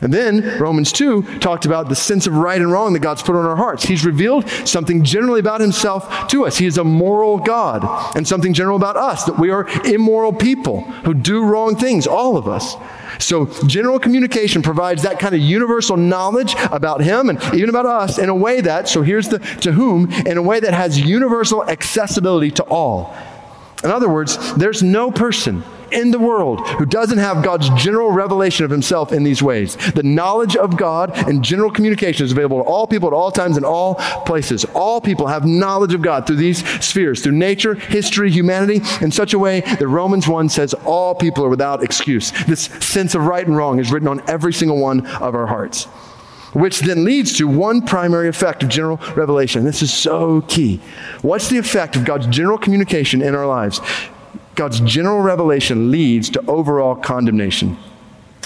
And 0.00 0.14
then 0.14 0.58
Romans 0.58 0.92
2 0.92 1.40
talked 1.40 1.66
about 1.66 1.88
the 1.88 1.96
sense 1.96 2.26
of 2.26 2.34
right 2.34 2.60
and 2.60 2.70
wrong 2.70 2.92
that 2.92 3.00
God's 3.00 3.22
put 3.22 3.34
on 3.34 3.44
our 3.44 3.56
hearts. 3.56 3.84
He's 3.84 4.06
revealed 4.06 4.48
something 4.64 5.02
generally 5.02 5.40
about 5.40 5.60
himself 5.60 6.28
to 6.28 6.46
us. 6.46 6.56
He 6.56 6.66
is 6.66 6.78
a 6.78 6.84
moral 6.84 7.38
God, 7.38 8.16
and 8.16 8.26
something 8.26 8.52
general 8.52 8.76
about 8.76 8.96
us 8.96 9.24
that 9.24 9.38
we 9.38 9.50
are 9.50 9.66
immoral 9.84 10.32
people 10.32 10.82
who 10.82 11.14
do 11.14 11.44
wrong 11.44 11.76
things, 11.76 12.06
all 12.06 12.36
of 12.36 12.46
us. 12.46 12.76
So, 13.18 13.46
general 13.66 13.98
communication 13.98 14.62
provides 14.62 15.02
that 15.02 15.18
kind 15.18 15.34
of 15.34 15.40
universal 15.40 15.96
knowledge 15.96 16.54
about 16.70 17.00
him 17.00 17.30
and 17.30 17.42
even 17.54 17.68
about 17.68 17.86
us 17.86 18.18
in 18.18 18.28
a 18.28 18.34
way 18.34 18.60
that, 18.60 18.88
so 18.88 19.02
here's 19.02 19.28
the 19.28 19.40
to 19.60 19.72
whom, 19.72 20.12
in 20.12 20.36
a 20.36 20.42
way 20.42 20.60
that 20.60 20.74
has 20.74 21.00
universal 21.00 21.68
accessibility 21.68 22.52
to 22.52 22.62
all. 22.64 23.16
In 23.84 23.90
other 23.90 24.08
words, 24.08 24.54
there's 24.54 24.82
no 24.82 25.10
person 25.10 25.62
in 25.90 26.10
the 26.10 26.18
world 26.18 26.66
who 26.68 26.86
doesn't 26.86 27.18
have 27.18 27.42
God's 27.42 27.70
general 27.70 28.10
revelation 28.10 28.64
of 28.64 28.70
himself 28.70 29.12
in 29.12 29.22
these 29.22 29.42
ways. 29.42 29.76
The 29.92 30.02
knowledge 30.02 30.56
of 30.56 30.76
God 30.76 31.16
and 31.16 31.42
general 31.42 31.70
communication 31.70 32.24
is 32.24 32.32
available 32.32 32.58
to 32.58 32.64
all 32.64 32.86
people 32.86 33.08
at 33.08 33.14
all 33.14 33.30
times 33.30 33.56
and 33.56 33.64
all 33.64 33.94
places. 34.26 34.64
All 34.74 35.00
people 35.00 35.26
have 35.26 35.46
knowledge 35.46 35.94
of 35.94 36.02
God 36.02 36.26
through 36.26 36.36
these 36.36 36.66
spheres, 36.84 37.22
through 37.22 37.32
nature, 37.32 37.74
history, 37.74 38.30
humanity, 38.30 38.82
in 39.00 39.10
such 39.10 39.32
a 39.32 39.38
way 39.38 39.60
that 39.60 39.88
Romans 39.88 40.28
1 40.28 40.48
says 40.48 40.74
all 40.84 41.14
people 41.14 41.44
are 41.44 41.50
without 41.50 41.82
excuse. 41.82 42.32
This 42.46 42.62
sense 42.62 43.14
of 43.14 43.24
right 43.24 43.46
and 43.46 43.56
wrong 43.56 43.78
is 43.78 43.90
written 43.90 44.08
on 44.08 44.22
every 44.28 44.52
single 44.52 44.78
one 44.78 45.06
of 45.06 45.34
our 45.34 45.46
hearts. 45.46 45.88
Which 46.52 46.80
then 46.80 47.04
leads 47.04 47.36
to 47.38 47.46
one 47.46 47.82
primary 47.82 48.28
effect 48.28 48.62
of 48.62 48.68
general 48.68 48.98
revelation. 49.14 49.64
This 49.64 49.82
is 49.82 49.92
so 49.92 50.40
key. 50.42 50.80
What's 51.22 51.48
the 51.48 51.58
effect 51.58 51.96
of 51.96 52.04
God's 52.04 52.26
general 52.26 52.58
communication 52.58 53.22
in 53.22 53.34
our 53.34 53.46
lives? 53.46 53.80
God's 54.54 54.80
general 54.80 55.20
revelation 55.20 55.90
leads 55.90 56.30
to 56.30 56.44
overall 56.46 56.94
condemnation. 56.96 57.76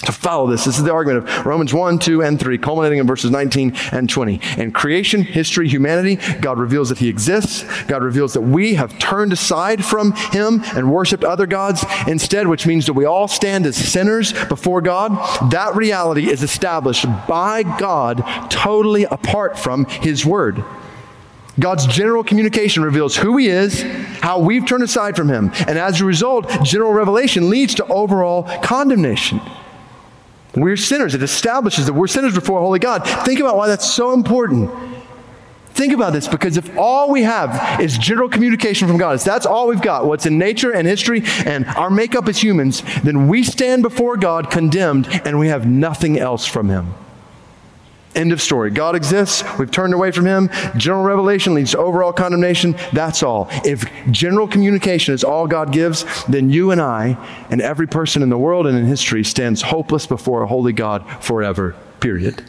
To 0.04 0.12
follow 0.12 0.50
this, 0.50 0.64
this 0.64 0.78
is 0.78 0.82
the 0.82 0.92
argument 0.92 1.28
of 1.28 1.46
Romans 1.46 1.72
1, 1.72 2.00
2, 2.00 2.22
and 2.22 2.38
3, 2.38 2.58
culminating 2.58 2.98
in 2.98 3.06
verses 3.06 3.30
19 3.30 3.74
and 3.92 4.10
20. 4.10 4.40
In 4.58 4.72
creation, 4.72 5.22
history, 5.22 5.68
humanity, 5.68 6.16
God 6.40 6.58
reveals 6.58 6.88
that 6.88 6.98
He 6.98 7.08
exists. 7.08 7.64
God 7.84 8.02
reveals 8.02 8.32
that 8.32 8.40
we 8.40 8.74
have 8.74 8.98
turned 8.98 9.32
aside 9.32 9.84
from 9.84 10.12
Him 10.32 10.62
and 10.74 10.92
worshiped 10.92 11.22
other 11.22 11.46
gods 11.46 11.84
instead, 12.08 12.48
which 12.48 12.66
means 12.66 12.86
that 12.86 12.94
we 12.94 13.04
all 13.04 13.28
stand 13.28 13.64
as 13.64 13.76
sinners 13.76 14.32
before 14.48 14.80
God. 14.80 15.12
That 15.52 15.76
reality 15.76 16.28
is 16.28 16.42
established 16.42 17.06
by 17.28 17.62
God 17.62 18.24
totally 18.50 19.04
apart 19.04 19.56
from 19.56 19.84
His 19.84 20.26
Word. 20.26 20.64
God's 21.60 21.86
general 21.86 22.24
communication 22.24 22.82
reveals 22.82 23.14
who 23.16 23.36
He 23.36 23.48
is, 23.48 23.82
how 24.20 24.40
we've 24.40 24.66
turned 24.66 24.82
aside 24.82 25.14
from 25.14 25.28
Him, 25.28 25.52
and 25.68 25.78
as 25.78 26.00
a 26.00 26.04
result, 26.04 26.48
general 26.64 26.92
revelation 26.92 27.50
leads 27.50 27.74
to 27.76 27.86
overall 27.86 28.44
condemnation. 28.62 29.40
We're 30.54 30.76
sinners. 30.76 31.14
It 31.14 31.22
establishes 31.22 31.86
that 31.86 31.94
we're 31.94 32.06
sinners 32.06 32.34
before 32.34 32.60
holy 32.60 32.78
God. 32.78 33.06
Think 33.24 33.40
about 33.40 33.56
why 33.56 33.68
that's 33.68 33.90
so 33.90 34.12
important. 34.12 34.70
Think 35.70 35.94
about 35.94 36.12
this 36.12 36.28
because 36.28 36.58
if 36.58 36.76
all 36.76 37.10
we 37.10 37.22
have 37.22 37.80
is 37.80 37.96
general 37.96 38.28
communication 38.28 38.86
from 38.86 38.98
God, 38.98 39.16
if 39.16 39.24
that's 39.24 39.46
all 39.46 39.68
we've 39.68 39.80
got, 39.80 40.04
what's 40.04 40.26
in 40.26 40.36
nature 40.36 40.70
and 40.70 40.86
history 40.86 41.22
and 41.46 41.64
our 41.64 41.88
makeup 41.88 42.28
as 42.28 42.42
humans, 42.42 42.82
then 43.02 43.26
we 43.26 43.42
stand 43.42 43.82
before 43.82 44.18
God 44.18 44.50
condemned 44.50 45.08
and 45.24 45.38
we 45.38 45.48
have 45.48 45.66
nothing 45.66 46.18
else 46.18 46.46
from 46.46 46.68
Him. 46.68 46.94
End 48.14 48.30
of 48.32 48.42
story. 48.42 48.70
God 48.70 48.94
exists. 48.94 49.42
We've 49.58 49.70
turned 49.70 49.94
away 49.94 50.10
from 50.10 50.26
Him. 50.26 50.50
General 50.76 51.04
revelation 51.04 51.54
leads 51.54 51.70
to 51.70 51.78
overall 51.78 52.12
condemnation. 52.12 52.76
That's 52.92 53.22
all. 53.22 53.48
If 53.64 53.84
general 54.10 54.46
communication 54.46 55.14
is 55.14 55.24
all 55.24 55.46
God 55.46 55.72
gives, 55.72 56.04
then 56.26 56.50
you 56.50 56.72
and 56.72 56.80
I 56.80 57.16
and 57.48 57.62
every 57.62 57.86
person 57.86 58.22
in 58.22 58.28
the 58.28 58.36
world 58.36 58.66
and 58.66 58.76
in 58.76 58.84
history 58.84 59.24
stands 59.24 59.62
hopeless 59.62 60.06
before 60.06 60.42
a 60.42 60.46
holy 60.46 60.74
God 60.74 61.08
forever. 61.22 61.74
Period. 62.00 62.42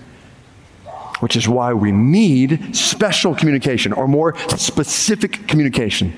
Which 1.19 1.37
is 1.37 1.47
why 1.47 1.73
we 1.73 1.93
need 1.93 2.75
special 2.75 3.33
communication 3.33 3.93
or 3.93 4.07
more 4.07 4.37
specific 4.57 5.47
communication. 5.47 6.13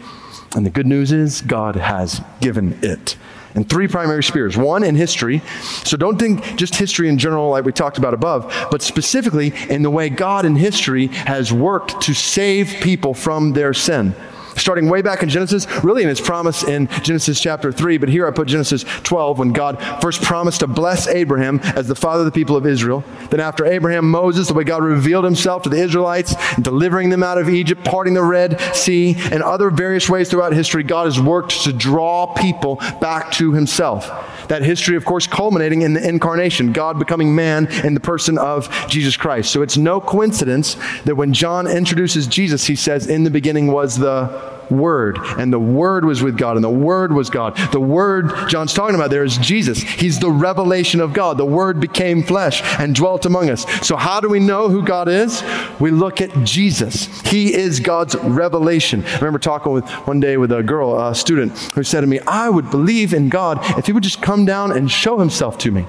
And 0.56 0.66
the 0.66 0.72
good 0.72 0.88
news 0.88 1.12
is, 1.12 1.42
God 1.42 1.76
has 1.76 2.22
given 2.42 2.80
it 2.82 3.16
in 3.56 3.64
three 3.64 3.88
primary 3.88 4.24
spheres. 4.24 4.58
One 4.58 4.84
in 4.84 4.96
history. 4.96 5.42
So 5.84 5.98
don't 5.98 6.18
think 6.18 6.58
just 6.58 6.76
history 6.76 7.10
in 7.10 7.18
general, 7.18 7.50
like 7.50 7.66
we 7.66 7.72
talked 7.72 7.98
about 7.98 8.14
above, 8.14 8.54
but 8.70 8.82
specifically 8.82 9.54
in 9.70 9.82
the 9.82 9.90
way 9.90 10.10
God 10.10 10.46
in 10.46 10.56
history 10.56 11.08
has 11.08 11.52
worked 11.52 12.02
to 12.02 12.14
save 12.14 12.68
people 12.82 13.14
from 13.14 13.54
their 13.54 13.74
sin 13.74 14.14
starting 14.56 14.90
way 14.90 15.02
back 15.02 15.24
in 15.24 15.30
Genesis, 15.30 15.68
really 15.84 16.04
in 16.04 16.10
his 16.10 16.22
promise 16.22 16.64
in 16.64 16.88
Genesis 17.04 17.40
chapter 17.40 17.72
3. 17.72 17.98
But 17.98 18.10
here 18.10 18.28
I 18.28 18.32
put 18.32 18.48
Genesis 18.48 18.84
12 19.04 19.40
when 19.40 19.52
God 19.52 19.82
first 20.02 20.22
promised 20.22 20.62
to 20.62 20.68
bless 20.68 21.08
Abraham 21.08 21.60
as 21.76 21.88
the 21.88 21.96
father 21.96 22.22
of 22.22 22.26
the 22.26 22.32
people 22.32 22.56
of 22.56 22.66
Israel. 22.66 23.04
Then 23.30 23.40
after 23.40 23.66
Abraham, 23.66 24.10
Moses, 24.10 24.48
the 24.48 24.54
way 24.54 24.64
God 24.64 24.84
revealed 24.84 25.26
himself 25.26 25.64
to 25.64 25.70
the 25.70 25.78
Israelites, 25.78 26.36
delivering 26.56 27.10
them 27.10 27.24
out 27.24 27.38
of 27.38 27.50
Egypt, 27.50 27.84
parting 27.84 28.14
the 28.14 28.24
Red 28.24 28.60
Sea, 28.76 29.16
and 29.32 29.42
other 29.42 29.70
various 29.70 30.10
ways 30.10 30.30
throughout 30.30 30.54
history, 30.54 30.84
God 30.84 31.06
has 31.06 31.20
worked 31.20 31.64
to 31.64 31.74
draw 31.74 32.34
people 32.34 32.76
back 33.02 33.32
to 33.34 33.54
himself. 33.54 34.10
That 34.48 34.62
history, 34.62 34.96
of 34.96 35.06
course, 35.06 35.28
culminating 35.28 35.82
in 35.82 35.94
the 35.94 36.08
incarnation, 36.08 36.72
God 36.72 37.00
becoming 37.00 37.34
man 37.34 37.68
in 37.84 37.94
the 37.94 38.00
person 38.00 38.38
of 38.38 38.70
Jesus 38.88 39.18
Christ. 39.18 39.52
So 39.52 39.62
it's 39.62 39.78
no 39.78 40.00
coincidence 40.00 40.76
that 41.06 41.16
when 41.16 41.34
John 41.34 41.68
introduces 41.68 42.28
Jesus, 42.28 42.66
he 42.66 42.76
says, 42.76 43.08
In 43.08 43.24
the 43.24 43.32
beginning 43.32 43.68
was 43.68 43.98
the 43.98 44.45
Word, 44.70 45.18
and 45.38 45.52
the 45.52 45.60
Word 45.60 46.06
was 46.06 46.22
with 46.22 46.38
God, 46.38 46.56
and 46.58 46.64
the 46.64 46.70
Word 46.70 47.14
was 47.14 47.30
God. 47.30 47.56
The 47.72 47.80
Word 47.80 48.32
John's 48.48 48.74
talking 48.74 48.96
about 48.96 49.10
there 49.10 49.24
is 49.24 49.38
Jesus. 49.38 49.82
He's 49.82 50.20
the 50.20 50.32
revelation 50.32 51.02
of 51.02 51.14
God. 51.14 51.38
The 51.38 51.46
Word 51.46 51.80
became 51.80 52.24
flesh 52.24 52.62
and 52.80 52.96
dwelt 52.96 53.26
among 53.26 53.50
us. 53.50 53.66
So, 53.86 53.96
how 53.96 54.20
do 54.20 54.30
we 54.30 54.40
know 54.40 54.70
who 54.70 54.84
God 54.84 55.08
is? 55.08 55.44
We 55.80 55.92
look 55.92 56.22
at 56.22 56.32
Jesus. 56.44 57.06
He 57.22 57.54
is 57.54 57.80
God's 57.80 58.16
revelation. 58.16 59.04
I 59.06 59.16
remember 59.18 59.40
talking 59.40 59.72
with 59.72 59.90
one 60.08 60.20
day 60.20 60.38
with 60.38 60.52
a 60.52 60.64
girl, 60.64 61.00
a 61.00 61.16
student, 61.16 61.58
who 61.74 61.84
said 61.84 62.02
to 62.02 62.08
me, 62.08 62.20
I 62.22 62.50
would 62.50 62.72
believe 62.72 63.14
in 63.14 63.30
God 63.30 63.60
if 63.78 63.86
He 63.86 63.94
would 63.94 64.04
just 64.04 64.22
come 64.22 64.46
down 64.46 64.72
and 64.72 64.90
show 64.90 65.20
Himself 65.20 65.58
to 65.60 65.72
me. 65.72 65.86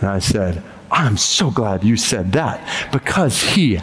And 0.00 0.08
I 0.08 0.18
said, 0.18 0.62
I'm 0.90 1.16
so 1.16 1.50
glad 1.50 1.82
you 1.82 1.96
said 1.96 2.32
that 2.32 2.90
because 2.92 3.40
he 3.40 3.76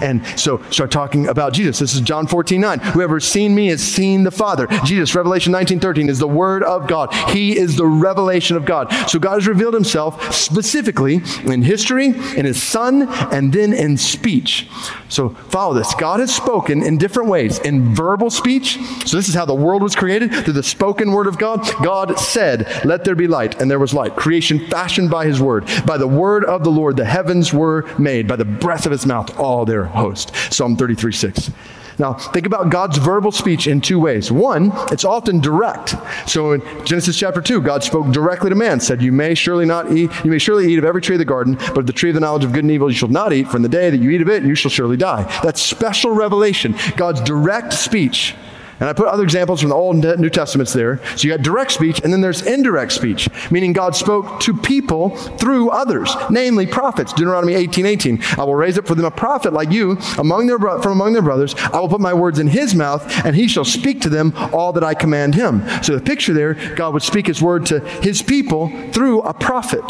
And 0.00 0.24
so 0.38 0.62
start 0.70 0.90
talking 0.90 1.28
about 1.28 1.52
Jesus. 1.52 1.78
This 1.78 1.94
is 1.94 2.00
John 2.00 2.26
14, 2.26 2.60
9. 2.60 2.78
Whoever 2.80 3.16
has 3.16 3.24
seen 3.24 3.54
me 3.54 3.68
has 3.68 3.82
seen 3.82 4.24
the 4.24 4.30
Father. 4.30 4.66
Jesus, 4.84 5.14
Revelation 5.14 5.52
19, 5.52 5.80
13 5.80 6.08
is 6.08 6.18
the 6.18 6.28
Word 6.28 6.62
of 6.62 6.86
God. 6.86 7.12
He 7.30 7.56
is 7.56 7.76
the 7.76 7.86
revelation 7.86 8.56
of 8.56 8.64
God. 8.64 8.92
So 9.08 9.18
God 9.18 9.34
has 9.34 9.46
revealed 9.46 9.74
himself 9.74 10.34
specifically 10.34 11.20
in 11.44 11.62
history, 11.62 12.06
in 12.06 12.44
his 12.44 12.62
Son, 12.62 13.08
and 13.32 13.52
then 13.52 13.72
in 13.72 13.96
speech. 13.96 14.68
So 15.08 15.30
follow 15.30 15.74
this. 15.74 15.94
God 15.94 16.20
has 16.20 16.34
spoken 16.34 16.82
in 16.82 16.98
different 16.98 17.28
ways. 17.28 17.58
In 17.60 17.94
verbal 17.94 18.30
speech, 18.30 18.78
so 19.06 19.16
this 19.16 19.28
is 19.28 19.34
how 19.34 19.44
the 19.44 19.54
world 19.54 19.82
was 19.82 19.96
created, 19.96 20.32
through 20.32 20.52
the 20.52 20.62
spoken 20.62 21.12
word 21.12 21.26
of 21.26 21.38
God. 21.38 21.66
God 21.82 22.18
said, 22.18 22.84
Let 22.84 23.04
there 23.04 23.14
be 23.14 23.26
light, 23.26 23.60
and 23.60 23.70
there 23.70 23.78
was 23.78 23.94
light. 23.94 24.16
Creation 24.16 24.66
fashioned 24.66 25.10
by 25.10 25.26
his 25.26 25.40
word. 25.40 25.68
By 25.86 25.96
the 25.96 26.08
word 26.08 26.44
of 26.44 26.64
the 26.64 26.70
Lord, 26.70 26.96
the 26.96 27.04
heavens 27.04 27.52
were 27.52 27.88
made. 27.98 28.28
By 28.28 28.36
the 28.36 28.44
breath 28.44 28.86
of 28.86 28.92
his 28.92 29.06
mouth, 29.06 29.37
all 29.38 29.64
their 29.64 29.84
host. 29.84 30.34
Psalm 30.52 30.76
33 30.76 31.12
6. 31.12 31.50
Now, 31.98 32.12
think 32.12 32.46
about 32.46 32.70
God's 32.70 32.96
verbal 32.96 33.32
speech 33.32 33.66
in 33.66 33.80
two 33.80 33.98
ways. 33.98 34.30
One, 34.30 34.70
it's 34.92 35.04
often 35.04 35.40
direct. 35.40 35.96
So 36.28 36.52
in 36.52 36.62
Genesis 36.84 37.18
chapter 37.18 37.40
2, 37.40 37.60
God 37.60 37.82
spoke 37.82 38.12
directly 38.12 38.50
to 38.50 38.54
man, 38.54 38.78
said, 38.78 39.02
You 39.02 39.10
may 39.10 39.34
surely 39.34 39.66
not 39.66 39.90
eat, 39.90 40.10
you 40.24 40.30
may 40.30 40.38
surely 40.38 40.72
eat 40.72 40.78
of 40.78 40.84
every 40.84 41.02
tree 41.02 41.16
of 41.16 41.18
the 41.18 41.24
garden, 41.24 41.54
but 41.54 41.78
of 41.78 41.86
the 41.86 41.92
tree 41.92 42.10
of 42.10 42.14
the 42.14 42.20
knowledge 42.20 42.44
of 42.44 42.52
good 42.52 42.62
and 42.62 42.70
evil 42.70 42.88
you 42.88 42.96
shall 42.96 43.08
not 43.08 43.32
eat, 43.32 43.48
for 43.48 43.56
in 43.56 43.62
the 43.62 43.68
day 43.68 43.90
that 43.90 43.98
you 43.98 44.10
eat 44.10 44.22
of 44.22 44.28
it, 44.28 44.44
you 44.44 44.54
shall 44.54 44.70
surely 44.70 44.96
die. 44.96 45.24
That's 45.42 45.60
special 45.60 46.12
revelation, 46.12 46.76
God's 46.96 47.20
direct 47.20 47.72
speech. 47.72 48.36
And 48.80 48.88
I 48.88 48.92
put 48.92 49.08
other 49.08 49.24
examples 49.24 49.60
from 49.60 49.70
the 49.70 49.74
Old 49.74 50.04
and 50.04 50.20
New 50.20 50.30
Testaments 50.30 50.72
there. 50.72 51.00
So 51.16 51.26
you 51.26 51.36
got 51.36 51.42
direct 51.42 51.72
speech, 51.72 52.00
and 52.02 52.12
then 52.12 52.20
there's 52.20 52.42
indirect 52.42 52.92
speech, 52.92 53.28
meaning 53.50 53.72
God 53.72 53.96
spoke 53.96 54.40
to 54.40 54.54
people 54.54 55.16
through 55.16 55.70
others, 55.70 56.14
namely 56.30 56.66
prophets. 56.66 57.12
Deuteronomy 57.12 57.54
18, 57.54 57.86
18. 57.86 58.22
I 58.38 58.44
will 58.44 58.54
raise 58.54 58.78
up 58.78 58.86
for 58.86 58.94
them 58.94 59.04
a 59.04 59.10
prophet 59.10 59.52
like 59.52 59.70
you 59.70 59.98
among 60.18 60.46
their 60.46 60.58
from 60.58 60.92
among 60.92 61.12
their 61.12 61.22
brothers. 61.22 61.54
I 61.56 61.80
will 61.80 61.88
put 61.88 62.00
my 62.00 62.14
words 62.14 62.38
in 62.38 62.46
his 62.46 62.74
mouth, 62.74 63.04
and 63.24 63.34
he 63.34 63.48
shall 63.48 63.64
speak 63.64 64.00
to 64.02 64.08
them 64.08 64.32
all 64.52 64.72
that 64.72 64.84
I 64.84 64.94
command 64.94 65.34
him. 65.34 65.66
So 65.82 65.94
the 65.96 66.02
picture 66.02 66.32
there, 66.32 66.54
God 66.74 66.94
would 66.94 67.02
speak 67.02 67.26
his 67.26 67.42
word 67.42 67.66
to 67.66 67.80
his 67.80 68.22
people 68.22 68.70
through 68.92 69.22
a 69.22 69.34
prophet. 69.34 69.84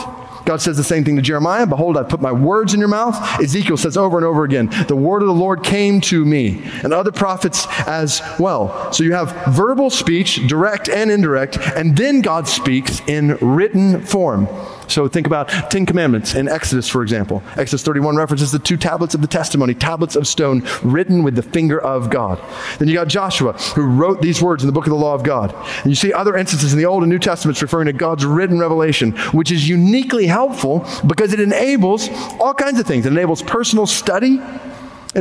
God 0.49 0.63
says 0.63 0.79
the 0.79 0.83
same 0.83 1.05
thing 1.05 1.17
to 1.17 1.21
Jeremiah 1.21 1.67
Behold, 1.67 1.99
I 1.99 2.05
put 2.05 2.23
my 2.23 2.33
words 2.33 2.73
in 2.73 2.81
your 2.81 2.89
mouth. 2.89 3.15
Ezekiel 3.39 3.77
says 3.77 3.99
over 3.99 4.17
and 4.17 4.25
over 4.25 4.45
again, 4.45 4.71
The 4.89 4.97
word 4.97 5.21
of 5.21 5.29
the 5.29 5.35
Lord 5.35 5.63
came 5.63 6.01
to 6.01 6.25
me, 6.25 6.63
and 6.83 6.95
other 6.95 7.13
prophets 7.13 7.67
as 7.87 8.23
well. 8.39 8.91
So 8.91 9.05
you 9.05 9.13
have 9.13 9.31
verbal 9.49 9.91
speech, 9.91 10.49
direct 10.49 10.89
and 10.89 11.11
indirect, 11.11 11.59
and 11.59 11.95
then 11.95 12.23
God 12.23 12.49
speaks 12.49 13.03
in 13.07 13.37
written 13.43 14.01
form. 14.01 14.49
So 14.89 15.09
think 15.09 15.27
about 15.27 15.49
Ten 15.71 15.87
Commandments 15.87 16.35
in 16.35 16.49
Exodus, 16.49 16.89
for 16.89 17.03
example. 17.03 17.43
Exodus 17.57 17.83
31 17.83 18.17
references 18.17 18.53
the 18.53 18.59
two 18.59 18.77
tablets 18.77 19.15
of 19.15 19.21
the 19.21 19.27
testimony, 19.27 19.75
tablets 19.75 20.17
of 20.17 20.27
stone 20.27 20.67
written 20.83 21.23
with 21.23 21.37
the 21.37 21.43
finger 21.43 21.81
of 21.81 22.11
God. 22.11 22.41
Then 22.79 22.89
you 22.89 22.95
got 22.95 23.09
Joshua, 23.09 23.53
who 23.75 23.87
wrote 23.87 24.23
these 24.23 24.43
words 24.43 24.63
in 24.63 24.67
the 24.67 24.73
book 24.73 24.87
of 24.87 24.91
the 24.91 24.97
law 24.97 25.15
of 25.15 25.23
God. 25.23 25.55
And 25.83 25.87
you 25.87 25.95
see 25.95 26.13
other 26.13 26.37
instances 26.37 26.73
in 26.73 26.79
the 26.79 26.87
Old 26.87 27.03
and 27.03 27.11
New 27.11 27.19
Testaments 27.19 27.63
referring 27.63 27.87
to 27.87 27.93
God's 27.93 28.25
written 28.25 28.59
revelation, 28.59 29.13
which 29.33 29.51
is 29.51 29.69
uniquely 29.69 30.27
helpful 30.27 30.87
because 31.07 31.33
it 31.33 31.41
enables 31.41 32.09
all 32.41 32.55
kinds 32.55 32.81
of 32.81 32.87
things. 32.87 33.07
It 33.07 33.13
enables 33.13 33.43
personal 33.43 33.87
study 33.87 34.41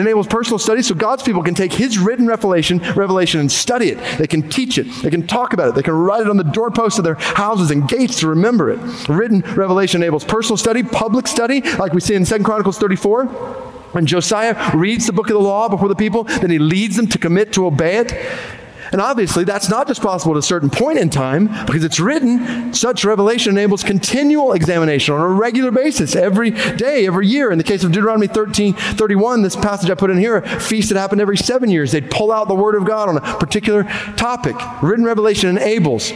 enables 0.02 0.28
personal 0.28 0.60
study 0.60 0.82
so 0.82 0.96
God's 0.96 1.24
people 1.24 1.44
can 1.44 1.56
take 1.56 1.74
His 1.74 1.98
written 1.98 2.28
revelation, 2.28 2.80
revelation 2.96 3.40
and 3.40 3.52
study 3.52 3.90
it. 3.90 4.18
They 4.18 4.28
can 4.28 4.50
teach 4.50 4.78
it. 4.78 4.88
They 5.02 5.10
can 5.10 5.28
talk 5.28 5.54
about 5.54 5.70
it. 5.70 5.76
They 5.76 5.84
can 5.84 5.94
write 5.94 6.22
it 6.22 6.30
on 6.30 6.38
the 6.38 6.44
doorposts 6.44 6.98
of 6.98 7.06
their 7.06 7.16
houses 7.16 7.72
and 7.72 7.88
gates 7.88 8.20
to 8.20 8.28
remember 8.28 8.70
it. 8.70 9.10
Written 9.10 9.42
revelation 9.56 10.02
enables 10.02 10.24
personal 10.24 10.58
study, 10.58 10.84
public 10.84 11.28
study, 11.28 11.62
like 11.78 11.94
we 11.94 12.02
see 12.02 12.16
in 12.16 12.26
2 12.26 12.40
Chronicles 12.44 12.78
34. 12.78 13.26
When 13.94 14.06
Josiah 14.06 14.76
reads 14.76 15.08
the 15.08 15.14
book 15.14 15.28
of 15.28 15.34
the 15.34 15.40
law 15.40 15.70
before 15.70 15.88
the 15.88 15.96
people, 15.96 16.26
then 16.26 16.50
he 16.50 16.60
leads 16.60 16.98
them 16.98 17.08
to 17.08 17.18
commit 17.18 17.54
to 17.54 17.66
obey 17.66 17.98
it. 17.98 18.14
And 18.92 19.02
obviously, 19.02 19.44
that's 19.44 19.70
not 19.70 19.88
just 19.88 20.02
possible 20.02 20.34
at 20.34 20.40
a 20.40 20.44
certain 20.44 20.70
point 20.70 21.00
in 21.00 21.10
time 21.10 21.48
because 21.66 21.84
it's 21.84 22.00
written. 22.00 22.74
Such 22.74 23.06
revelation 23.06 23.52
enables 23.52 23.84
continual 23.84 24.54
examination 24.54 25.16
on 25.16 25.22
a 25.22 25.28
regular 25.28 25.72
basis, 25.72 26.16
every 26.16 26.52
day, 26.52 27.08
every 27.08 27.28
year. 27.28 27.52
In 27.52 27.58
the 27.58 27.64
case 27.64 27.84
of 27.84 27.92
Deuteronomy 27.92 28.28
13, 28.28 28.74
31, 28.74 29.42
this 29.42 29.56
passage 29.56 29.90
I 29.90 29.96
put 29.96 30.10
in 30.10 30.18
here, 30.18 30.38
a 30.38 30.60
feast 30.60 30.90
that 30.90 30.98
happened 30.98 31.22
every 31.22 31.38
seven 31.38 31.70
years. 31.70 31.92
They'd 31.92 32.12
pull 32.12 32.32
out 32.32 32.48
the 32.48 32.56
Word 32.56 32.76
of 32.76 32.86
God 32.86 33.10
on 33.10 33.18
a 33.18 33.22
particular 33.38 33.84
topic. 34.16 34.56
Written 34.82 35.06
revelation 35.06 35.50
enables 35.50 36.12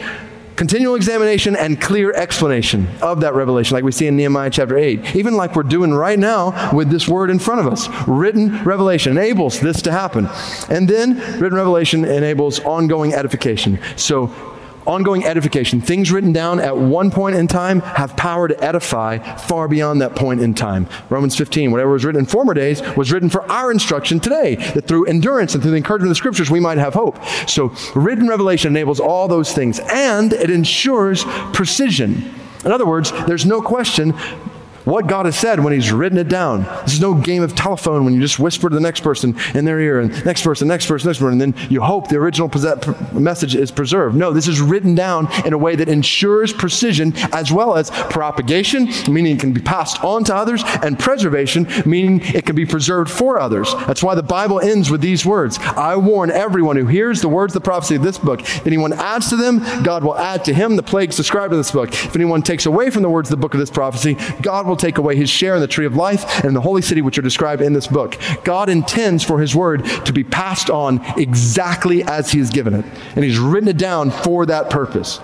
continual 0.62 0.94
examination 0.94 1.56
and 1.56 1.80
clear 1.80 2.12
explanation 2.12 2.86
of 3.02 3.20
that 3.20 3.34
revelation, 3.34 3.74
like 3.74 3.82
we 3.82 3.90
see 3.90 4.06
in 4.06 4.14
Nehemiah 4.14 4.48
chapter 4.48 4.78
8. 4.78 5.16
Even 5.16 5.34
like 5.34 5.56
we're 5.56 5.64
doing 5.64 5.92
right 5.92 6.16
now 6.16 6.72
with 6.72 6.88
this 6.88 7.08
word 7.08 7.30
in 7.30 7.40
front 7.40 7.58
of 7.58 7.66
us. 7.66 7.88
Written 8.06 8.62
revelation 8.62 9.10
enables 9.10 9.58
this 9.58 9.82
to 9.82 9.90
happen. 9.90 10.28
And 10.70 10.86
then 10.88 11.16
written 11.40 11.54
revelation 11.54 12.04
enables 12.04 12.60
ongoing 12.60 13.12
edification. 13.12 13.80
So 13.96 14.51
ongoing 14.86 15.24
edification. 15.24 15.80
Things 15.80 16.10
written 16.10 16.32
down 16.32 16.60
at 16.60 16.76
one 16.76 17.10
point 17.10 17.36
in 17.36 17.48
time 17.48 17.80
have 17.80 18.16
power 18.16 18.48
to 18.48 18.64
edify 18.64 19.18
far 19.36 19.68
beyond 19.68 20.00
that 20.02 20.16
point 20.16 20.40
in 20.40 20.54
time. 20.54 20.88
Romans 21.10 21.36
15, 21.36 21.70
whatever 21.70 21.92
was 21.92 22.04
written 22.04 22.20
in 22.20 22.26
former 22.26 22.54
days 22.54 22.82
was 22.96 23.12
written 23.12 23.28
for 23.28 23.50
our 23.50 23.70
instruction 23.70 24.20
today, 24.20 24.56
that 24.74 24.86
through 24.86 25.06
endurance 25.06 25.54
and 25.54 25.62
through 25.62 25.72
the 25.72 25.76
encouragement 25.76 26.08
of 26.08 26.10
the 26.10 26.16
scriptures 26.16 26.50
we 26.50 26.60
might 26.60 26.78
have 26.78 26.94
hope. 26.94 27.22
So, 27.46 27.74
written 27.94 28.28
revelation 28.28 28.72
enables 28.72 29.00
all 29.00 29.28
those 29.28 29.52
things, 29.52 29.80
and 29.90 30.32
it 30.32 30.50
ensures 30.50 31.24
precision. 31.52 32.32
In 32.64 32.70
other 32.70 32.86
words, 32.86 33.10
there's 33.26 33.46
no 33.46 33.60
question 33.60 34.14
what 34.84 35.06
God 35.06 35.26
has 35.26 35.38
said 35.38 35.60
when 35.60 35.72
He's 35.72 35.92
written 35.92 36.18
it 36.18 36.28
down. 36.28 36.62
This 36.84 36.94
is 36.94 37.00
no 37.00 37.14
game 37.14 37.42
of 37.42 37.54
telephone 37.54 38.04
when 38.04 38.14
you 38.14 38.20
just 38.20 38.38
whisper 38.38 38.68
to 38.68 38.74
the 38.74 38.80
next 38.80 39.00
person 39.00 39.36
in 39.54 39.64
their 39.64 39.80
ear, 39.80 40.00
and 40.00 40.24
next 40.24 40.42
person, 40.42 40.68
next 40.68 40.86
person, 40.86 41.08
next 41.08 41.18
person, 41.18 41.40
and 41.40 41.54
then 41.54 41.70
you 41.70 41.80
hope 41.80 42.08
the 42.08 42.16
original 42.16 42.50
message 43.12 43.54
is 43.54 43.70
preserved. 43.70 44.16
No, 44.16 44.32
this 44.32 44.48
is 44.48 44.60
written 44.60 44.94
down 44.94 45.28
in 45.44 45.52
a 45.52 45.58
way 45.58 45.76
that 45.76 45.88
ensures 45.88 46.52
precision 46.52 47.12
as 47.32 47.52
well 47.52 47.76
as 47.76 47.90
propagation, 47.90 48.88
meaning 49.08 49.36
it 49.36 49.40
can 49.40 49.52
be 49.52 49.60
passed 49.60 50.02
on 50.04 50.24
to 50.24 50.34
others, 50.34 50.62
and 50.82 50.98
preservation, 50.98 51.66
meaning 51.86 52.20
it 52.34 52.46
can 52.46 52.56
be 52.56 52.66
preserved 52.66 53.10
for 53.10 53.38
others. 53.38 53.74
That's 53.86 54.02
why 54.02 54.14
the 54.14 54.22
Bible 54.22 54.60
ends 54.60 54.90
with 54.90 55.00
these 55.00 55.24
words 55.24 55.58
I 55.58 55.96
warn 55.96 56.30
everyone 56.30 56.76
who 56.76 56.86
hears 56.86 57.20
the 57.20 57.28
words 57.28 57.54
of 57.54 57.62
the 57.62 57.64
prophecy 57.64 57.96
of 57.96 58.02
this 58.02 58.18
book. 58.18 58.40
If 58.40 58.66
anyone 58.66 58.92
adds 58.92 59.30
to 59.30 59.36
them, 59.36 59.60
God 59.82 60.04
will 60.04 60.16
add 60.16 60.44
to 60.46 60.54
him 60.54 60.76
the 60.76 60.82
plagues 60.82 61.16
described 61.16 61.52
in 61.52 61.58
this 61.58 61.70
book. 61.70 61.90
If 61.90 62.16
anyone 62.16 62.42
takes 62.42 62.66
away 62.66 62.90
from 62.90 63.02
the 63.02 63.10
words 63.10 63.28
of 63.30 63.38
the 63.38 63.40
book 63.40 63.54
of 63.54 63.60
this 63.60 63.70
prophecy, 63.70 64.16
God 64.40 64.66
will 64.66 64.71
take 64.76 64.98
away 64.98 65.16
his 65.16 65.30
share 65.30 65.54
in 65.54 65.60
the 65.60 65.66
tree 65.66 65.86
of 65.86 65.96
life 65.96 66.24
and 66.36 66.46
in 66.46 66.54
the 66.54 66.60
holy 66.60 66.82
city 66.82 67.02
which 67.02 67.18
are 67.18 67.22
described 67.22 67.62
in 67.62 67.72
this 67.72 67.86
book. 67.86 68.16
God 68.44 68.68
intends 68.68 69.24
for 69.24 69.40
his 69.40 69.54
word 69.54 69.84
to 70.04 70.12
be 70.12 70.24
passed 70.24 70.70
on 70.70 71.00
exactly 71.18 72.02
as 72.04 72.32
he 72.32 72.38
has 72.38 72.50
given 72.50 72.74
it. 72.74 72.84
And 73.14 73.24
he's 73.24 73.38
written 73.38 73.68
it 73.68 73.78
down 73.78 74.10
for 74.10 74.46
that 74.46 74.70
purpose. 74.70 75.20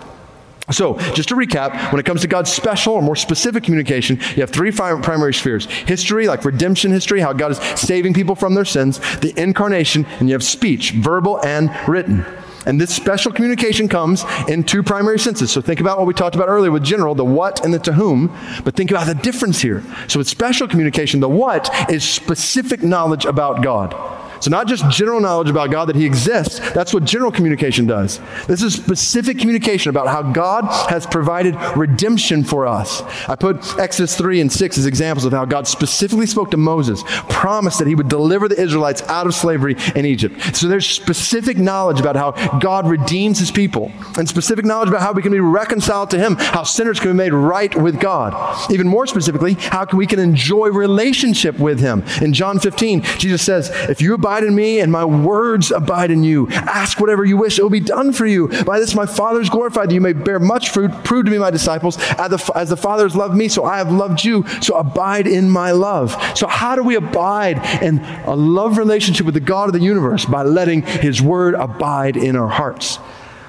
So, 0.71 0.99
just 1.14 1.31
to 1.31 1.35
recap, 1.35 1.93
when 1.93 2.00
it 2.00 2.05
comes 2.05 2.21
to 2.21 2.28
God's 2.28 2.52
special 2.52 2.93
or 2.93 3.00
more 3.00 3.17
specific 3.17 3.64
communication, 3.64 4.17
you 4.17 4.43
have 4.43 4.50
three 4.50 4.71
primary 4.71 5.33
spheres 5.33 5.64
history, 5.64 6.28
like 6.28 6.45
redemption 6.45 6.90
history, 6.90 7.21
how 7.21 7.33
God 7.33 7.52
is 7.52 7.59
saving 7.81 8.12
people 8.12 8.35
from 8.35 8.55
their 8.55 8.67
sins, 8.67 8.99
the 9.21 9.33
incarnation, 9.40 10.05
and 10.21 10.28
you 10.28 10.35
have 10.35 10.45
speech, 10.45 10.90
verbal 10.90 11.43
and 11.43 11.71
written. 11.88 12.26
And 12.67 12.81
this 12.81 12.95
special 12.95 13.33
communication 13.33 13.88
comes 13.88 14.25
in 14.49 14.65
two 14.65 14.83
primary 14.83 15.19
senses. 15.19 15.50
So 15.50 15.61
think 15.61 15.81
about 15.81 15.99
what 15.99 16.07
we 16.07 16.15
talked 16.15 16.37
about 16.37 16.49
earlier 16.49 16.71
with 16.71 16.85
general, 16.85 17.15
the 17.15 17.25
what 17.25 17.65
and 17.65 17.73
the 17.73 17.79
to 17.81 17.93
whom, 17.93 18.35
but 18.65 18.75
think 18.75 18.91
about 18.91 19.07
the 19.07 19.15
difference 19.15 19.61
here. 19.61 19.83
So 20.09 20.19
with 20.19 20.29
special 20.29 20.69
communication, 20.69 21.21
the 21.21 21.29
what 21.29 21.71
is 21.91 22.05
specific 22.05 22.83
knowledge 22.83 23.25
about 23.25 23.62
God. 23.62 23.95
So, 24.40 24.50
not 24.50 24.66
just 24.66 24.88
general 24.90 25.21
knowledge 25.21 25.50
about 25.50 25.71
God 25.71 25.87
that 25.87 25.97
He 25.97 26.07
exists, 26.07 26.61
that's 26.73 26.95
what 26.95 27.04
general 27.04 27.33
communication 27.33 27.87
does. 27.87 28.21
This 28.47 28.62
is 28.62 28.75
specific 28.75 29.38
communication 29.38 29.90
about 29.90 30.09
how 30.09 30.23
God 30.23 30.64
has 30.90 31.07
provided 31.07 31.54
redemption 31.76 32.45
for 32.45 32.66
us. 32.66 33.02
I 33.28 33.37
put 33.37 33.78
Exodus 33.78 34.16
3 34.16 34.40
and 34.40 34.52
6 34.52 34.78
as 34.78 34.87
examples 34.87 35.25
of 35.25 35.33
how 35.33 35.45
God 35.45 35.66
specifically 35.66 36.26
spoke 36.26 36.50
to 36.52 36.57
Moses, 36.57 37.02
promised 37.28 37.78
that 37.78 37.88
He 37.88 37.95
would 37.95 38.09
deliver 38.09 38.49
the 38.49 38.61
Israelites 38.61 39.02
out 39.02 39.26
of 39.26 39.35
slavery 39.35 39.76
in 39.95 40.04
Egypt. 40.04 40.57
So, 40.57 40.68
there's 40.68 40.87
specific 40.87 41.59
knowledge 41.59 42.00
about 42.00 42.16
how 42.16 42.59
God 42.59 42.87
redeems 42.88 43.38
His 43.38 43.50
people, 43.50 43.92
and 44.16 44.28
specific 44.28 44.64
knowledge 44.64 44.88
about 44.88 45.02
how 45.02 45.12
we 45.12 45.23
can 45.23 45.33
be 45.33 45.40
reconciled 45.40 46.11
to 46.11 46.18
Him, 46.18 46.37
how 46.37 46.62
sinners 46.62 47.00
can 47.00 47.11
be 47.11 47.16
made 47.16 47.33
right 47.33 47.75
with 47.75 48.00
God. 48.00 48.71
Even 48.71 48.87
more 48.87 49.07
specifically, 49.07 49.54
how 49.54 49.87
we 49.92 50.07
can 50.07 50.18
enjoy 50.18 50.68
relationship 50.68 51.59
with 51.59 51.80
Him. 51.80 52.04
In 52.21 52.33
John 52.33 52.59
15, 52.59 53.02
Jesus 53.18 53.42
says, 53.42 53.71
If 53.88 54.00
you 54.00 54.14
abide 54.14 54.27
abide 54.28 54.44
in 54.44 54.54
me 54.54 54.80
and 54.80 54.92
my 54.92 55.06
words 55.06 55.70
abide 55.70 56.11
in 56.11 56.23
you. 56.23 56.49
Ask 56.50 57.00
whatever 57.00 57.25
you 57.25 57.38
wish, 57.38 57.58
it 57.58 57.62
will 57.62 57.70
be 57.70 57.80
done 57.80 58.12
for 58.12 58.26
you. 58.26 58.49
By 58.64 58.78
this 58.78 58.94
my 58.94 59.06
Father 59.06 59.40
is 59.40 59.49
glorified, 59.49 59.88
that 59.88 59.94
you 59.94 60.02
may 60.02 60.12
bear 60.12 60.38
much 60.38 60.68
fruit. 60.68 60.92
Prove 61.02 61.25
to 61.25 61.30
be 61.30 61.38
my 61.38 61.50
disciples. 61.50 61.97
As 62.18 62.30
the, 62.30 62.52
as 62.54 62.68
the 62.68 62.76
Father 62.76 63.04
has 63.04 63.16
loved 63.16 63.35
me, 63.35 63.49
so 63.49 63.64
I 63.64 63.78
have 63.78 63.90
loved 63.90 64.25
you. 64.25 64.47
So 64.61 64.76
abide 64.76 65.26
in 65.26 65.49
my 65.49 65.70
love. 65.70 66.14
So, 66.37 66.47
how 66.47 66.76
do 66.76 66.82
we 66.82 66.97
abide 66.97 67.82
in 67.82 68.00
a 68.26 68.37
love 68.37 68.76
relationship 68.76 69.25
with 69.25 69.35
the 69.35 69.40
God 69.40 69.70
of 69.70 69.73
the 69.73 69.80
universe? 69.80 70.26
By 70.26 70.42
letting 70.42 70.82
his 70.82 71.23
word 71.23 71.54
abide 71.54 72.16
in 72.18 72.37
our 72.37 72.49
hearts. 72.49 72.99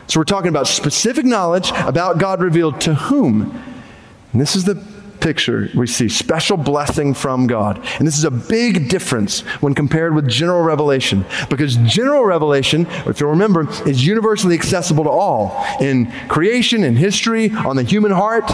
So, 0.07 0.19
we're 0.19 0.23
talking 0.25 0.49
about 0.49 0.67
specific 0.67 1.25
knowledge 1.25 1.71
about 1.71 2.19
God 2.19 2.41
revealed 2.41 2.79
to 2.81 2.95
whom? 2.95 3.61
And 4.31 4.41
this 4.41 4.55
is 4.55 4.63
the 4.63 4.75
picture, 5.19 5.69
we 5.75 5.87
see 5.87 6.09
special 6.09 6.57
blessing 6.57 7.13
from 7.13 7.47
God. 7.47 7.77
And 7.97 8.07
this 8.07 8.17
is 8.17 8.23
a 8.23 8.31
big 8.31 8.89
difference 8.89 9.41
when 9.61 9.73
compared 9.73 10.15
with 10.15 10.27
general 10.27 10.61
revelation, 10.61 11.25
because 11.49 11.75
general 11.77 12.25
revelation, 12.25 12.87
if 13.05 13.19
you 13.19 13.27
remember, 13.27 13.67
is 13.87 14.05
universally 14.05 14.55
accessible 14.55 15.03
to 15.03 15.09
all 15.09 15.63
in 15.79 16.11
creation, 16.27 16.83
in 16.83 16.95
history, 16.95 17.51
on 17.51 17.75
the 17.75 17.83
human 17.83 18.11
heart. 18.11 18.45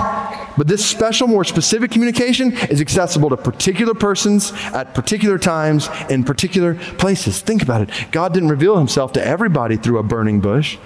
But 0.58 0.68
this 0.68 0.86
special, 0.86 1.28
more 1.28 1.44
specific 1.44 1.92
communication 1.92 2.54
is 2.70 2.82
accessible 2.82 3.30
to 3.30 3.38
particular 3.38 3.94
persons 3.94 4.54
at 4.74 4.94
particular 4.94 5.38
times 5.38 5.90
in 6.10 6.24
particular 6.24 6.76
places. 6.98 7.42
Think 7.42 7.62
about 7.62 7.82
it. 7.82 7.90
God 8.12 8.34
didn't 8.34 8.50
reveal 8.50 8.78
himself 8.78 9.14
to 9.14 9.26
everybody 9.26 9.78
through 9.78 10.00
a 10.00 10.04
burning 10.04 10.40
bush. 10.40 10.78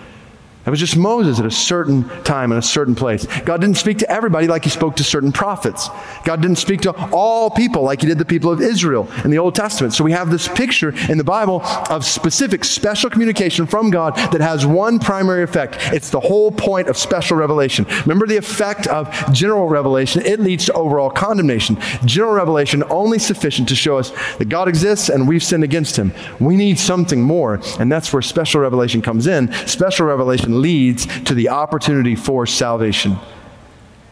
It 0.69 0.71
was 0.71 0.79
just 0.79 0.97
Moses 0.97 1.39
at 1.39 1.47
a 1.47 1.51
certain 1.51 2.07
time 2.23 2.51
in 2.51 2.59
a 2.59 2.61
certain 2.61 2.93
place. 2.93 3.25
God 3.39 3.59
didn't 3.59 3.77
speak 3.77 3.97
to 3.97 4.11
everybody 4.11 4.45
like 4.45 4.65
he 4.65 4.69
spoke 4.69 4.97
to 4.97 5.03
certain 5.03 5.31
prophets. 5.31 5.89
God 6.23 6.43
didn't 6.43 6.57
speak 6.57 6.81
to 6.81 6.91
all 7.11 7.49
people 7.49 7.81
like 7.81 8.01
he 8.01 8.07
did 8.07 8.19
the 8.19 8.23
people 8.23 8.51
of 8.51 8.61
Israel 8.61 9.09
in 9.23 9.31
the 9.31 9.39
Old 9.39 9.55
Testament. 9.55 9.95
So 9.95 10.03
we 10.03 10.11
have 10.11 10.29
this 10.29 10.47
picture 10.47 10.93
in 11.09 11.17
the 11.17 11.23
Bible 11.23 11.63
of 11.63 12.05
specific 12.05 12.63
special 12.63 13.09
communication 13.09 13.65
from 13.65 13.89
God 13.89 14.15
that 14.31 14.41
has 14.41 14.63
one 14.63 14.99
primary 14.99 15.41
effect. 15.41 15.75
It's 15.91 16.11
the 16.11 16.19
whole 16.19 16.51
point 16.51 16.87
of 16.87 16.97
special 16.97 17.35
revelation. 17.35 17.87
Remember 18.01 18.27
the 18.27 18.37
effect 18.37 18.85
of 18.85 19.11
general 19.33 19.69
revelation? 19.69 20.23
It 20.23 20.39
leads 20.39 20.67
to 20.67 20.73
overall 20.73 21.09
condemnation. 21.09 21.79
General 22.05 22.33
revelation 22.33 22.83
only 22.91 23.17
sufficient 23.17 23.69
to 23.69 23.75
show 23.75 23.97
us 23.97 24.11
that 24.37 24.49
God 24.49 24.67
exists 24.67 25.09
and 25.09 25.27
we've 25.27 25.43
sinned 25.43 25.63
against 25.63 25.97
him. 25.97 26.13
We 26.39 26.55
need 26.55 26.77
something 26.77 27.23
more, 27.23 27.59
and 27.79 27.91
that's 27.91 28.13
where 28.13 28.21
special 28.21 28.61
revelation 28.61 29.01
comes 29.01 29.25
in. 29.25 29.51
Special 29.65 30.05
revelation 30.05 30.58
leads 30.59 31.05
to 31.23 31.33
the 31.33 31.49
opportunity 31.49 32.15
for 32.15 32.45
salvation. 32.45 33.17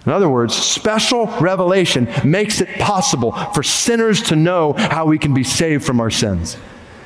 In 0.05 0.13
other 0.13 0.29
words, 0.29 0.55
special 0.55 1.27
revelation 1.41 2.07
makes 2.23 2.61
it 2.61 2.69
possible 2.79 3.33
for 3.53 3.61
sinners 3.61 4.21
to 4.23 4.37
know 4.37 4.71
how 4.71 5.05
we 5.05 5.17
can 5.17 5.33
be 5.33 5.43
saved 5.43 5.85
from 5.85 5.99
our 5.99 6.09
sins. 6.09 6.55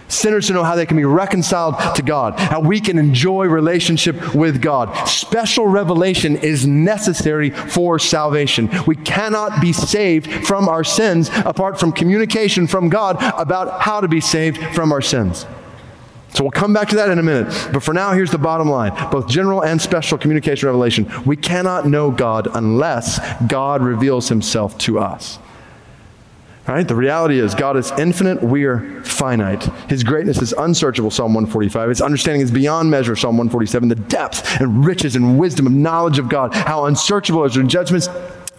Sinners 0.08 0.48
to 0.48 0.54
know 0.54 0.64
how 0.64 0.76
they 0.76 0.86
can 0.86 0.98
be 0.98 1.06
reconciled 1.06 1.96
to 1.96 2.04
God, 2.04 2.38
how 2.38 2.60
we 2.60 2.80
can 2.80 3.00
enjoy 3.00 3.46
relationship 3.46 4.36
with 4.36 4.62
God. 4.62 5.08
Special 5.08 5.66
revelation 5.66 6.36
is 6.36 6.68
necessary 6.68 7.50
for 7.50 7.98
salvation. 7.98 8.70
We 8.86 8.98
cannot 8.98 9.62
be 9.62 9.74
saved 9.74 10.46
from 10.46 10.68
our 10.68 10.84
sins 10.84 11.32
apart 11.34 11.80
from 11.80 11.94
communication 11.94 12.68
from 12.68 12.90
God 12.90 13.16
about 13.40 13.82
how 13.82 14.02
to 14.02 14.08
be 14.08 14.22
saved 14.22 14.60
from 14.76 14.92
our 14.92 15.02
sins. 15.02 15.46
So 16.34 16.44
we'll 16.44 16.52
come 16.52 16.74
back 16.74 16.90
to 16.90 16.96
that 16.96 17.10
in 17.10 17.20
a 17.20 17.24
minute. 17.24 17.48
But 17.74 17.84
for 17.84 17.94
now, 17.94 18.14
here's 18.14 18.32
the 18.32 18.38
bottom 18.38 18.70
line 18.70 18.92
both 19.12 19.28
general 19.28 19.64
and 19.64 19.82
special 19.82 20.18
communication 20.18 20.68
revelation. 20.68 21.12
We 21.26 21.36
cannot 21.36 21.86
know 21.88 22.12
God 22.12 22.48
unless 22.54 23.20
God 23.48 23.82
reveals 23.82 24.30
himself 24.30 24.78
to 24.80 25.00
us. 25.00 25.40
Right? 26.68 26.88
The 26.88 26.96
reality 26.96 27.40
is, 27.40 27.56
God 27.56 27.76
is 27.76 27.92
infinite, 27.92 28.42
we 28.44 28.66
are 28.66 29.04
finite. 29.04 29.64
His 29.90 30.04
greatness 30.04 30.42
is 30.42 30.54
unsearchable, 30.54 31.10
Psalm 31.10 31.34
145. 31.34 31.90
His 31.90 32.02
understanding 32.02 32.42
is 32.42 32.52
beyond 32.52 32.90
measure, 32.90 33.16
Psalm 33.16 33.36
147. 33.36 33.90
The 33.90 33.96
depth 33.96 34.62
and 34.62 34.86
riches 34.86 35.16
and 35.16 35.40
wisdom 35.40 35.66
of 35.66 35.74
knowledge 35.74 36.20
of 36.20 36.30
God, 36.30 36.54
how 36.54 36.86
unsearchable 36.86 37.44
is 37.46 37.56
his 37.56 37.68
judgments, 37.68 38.08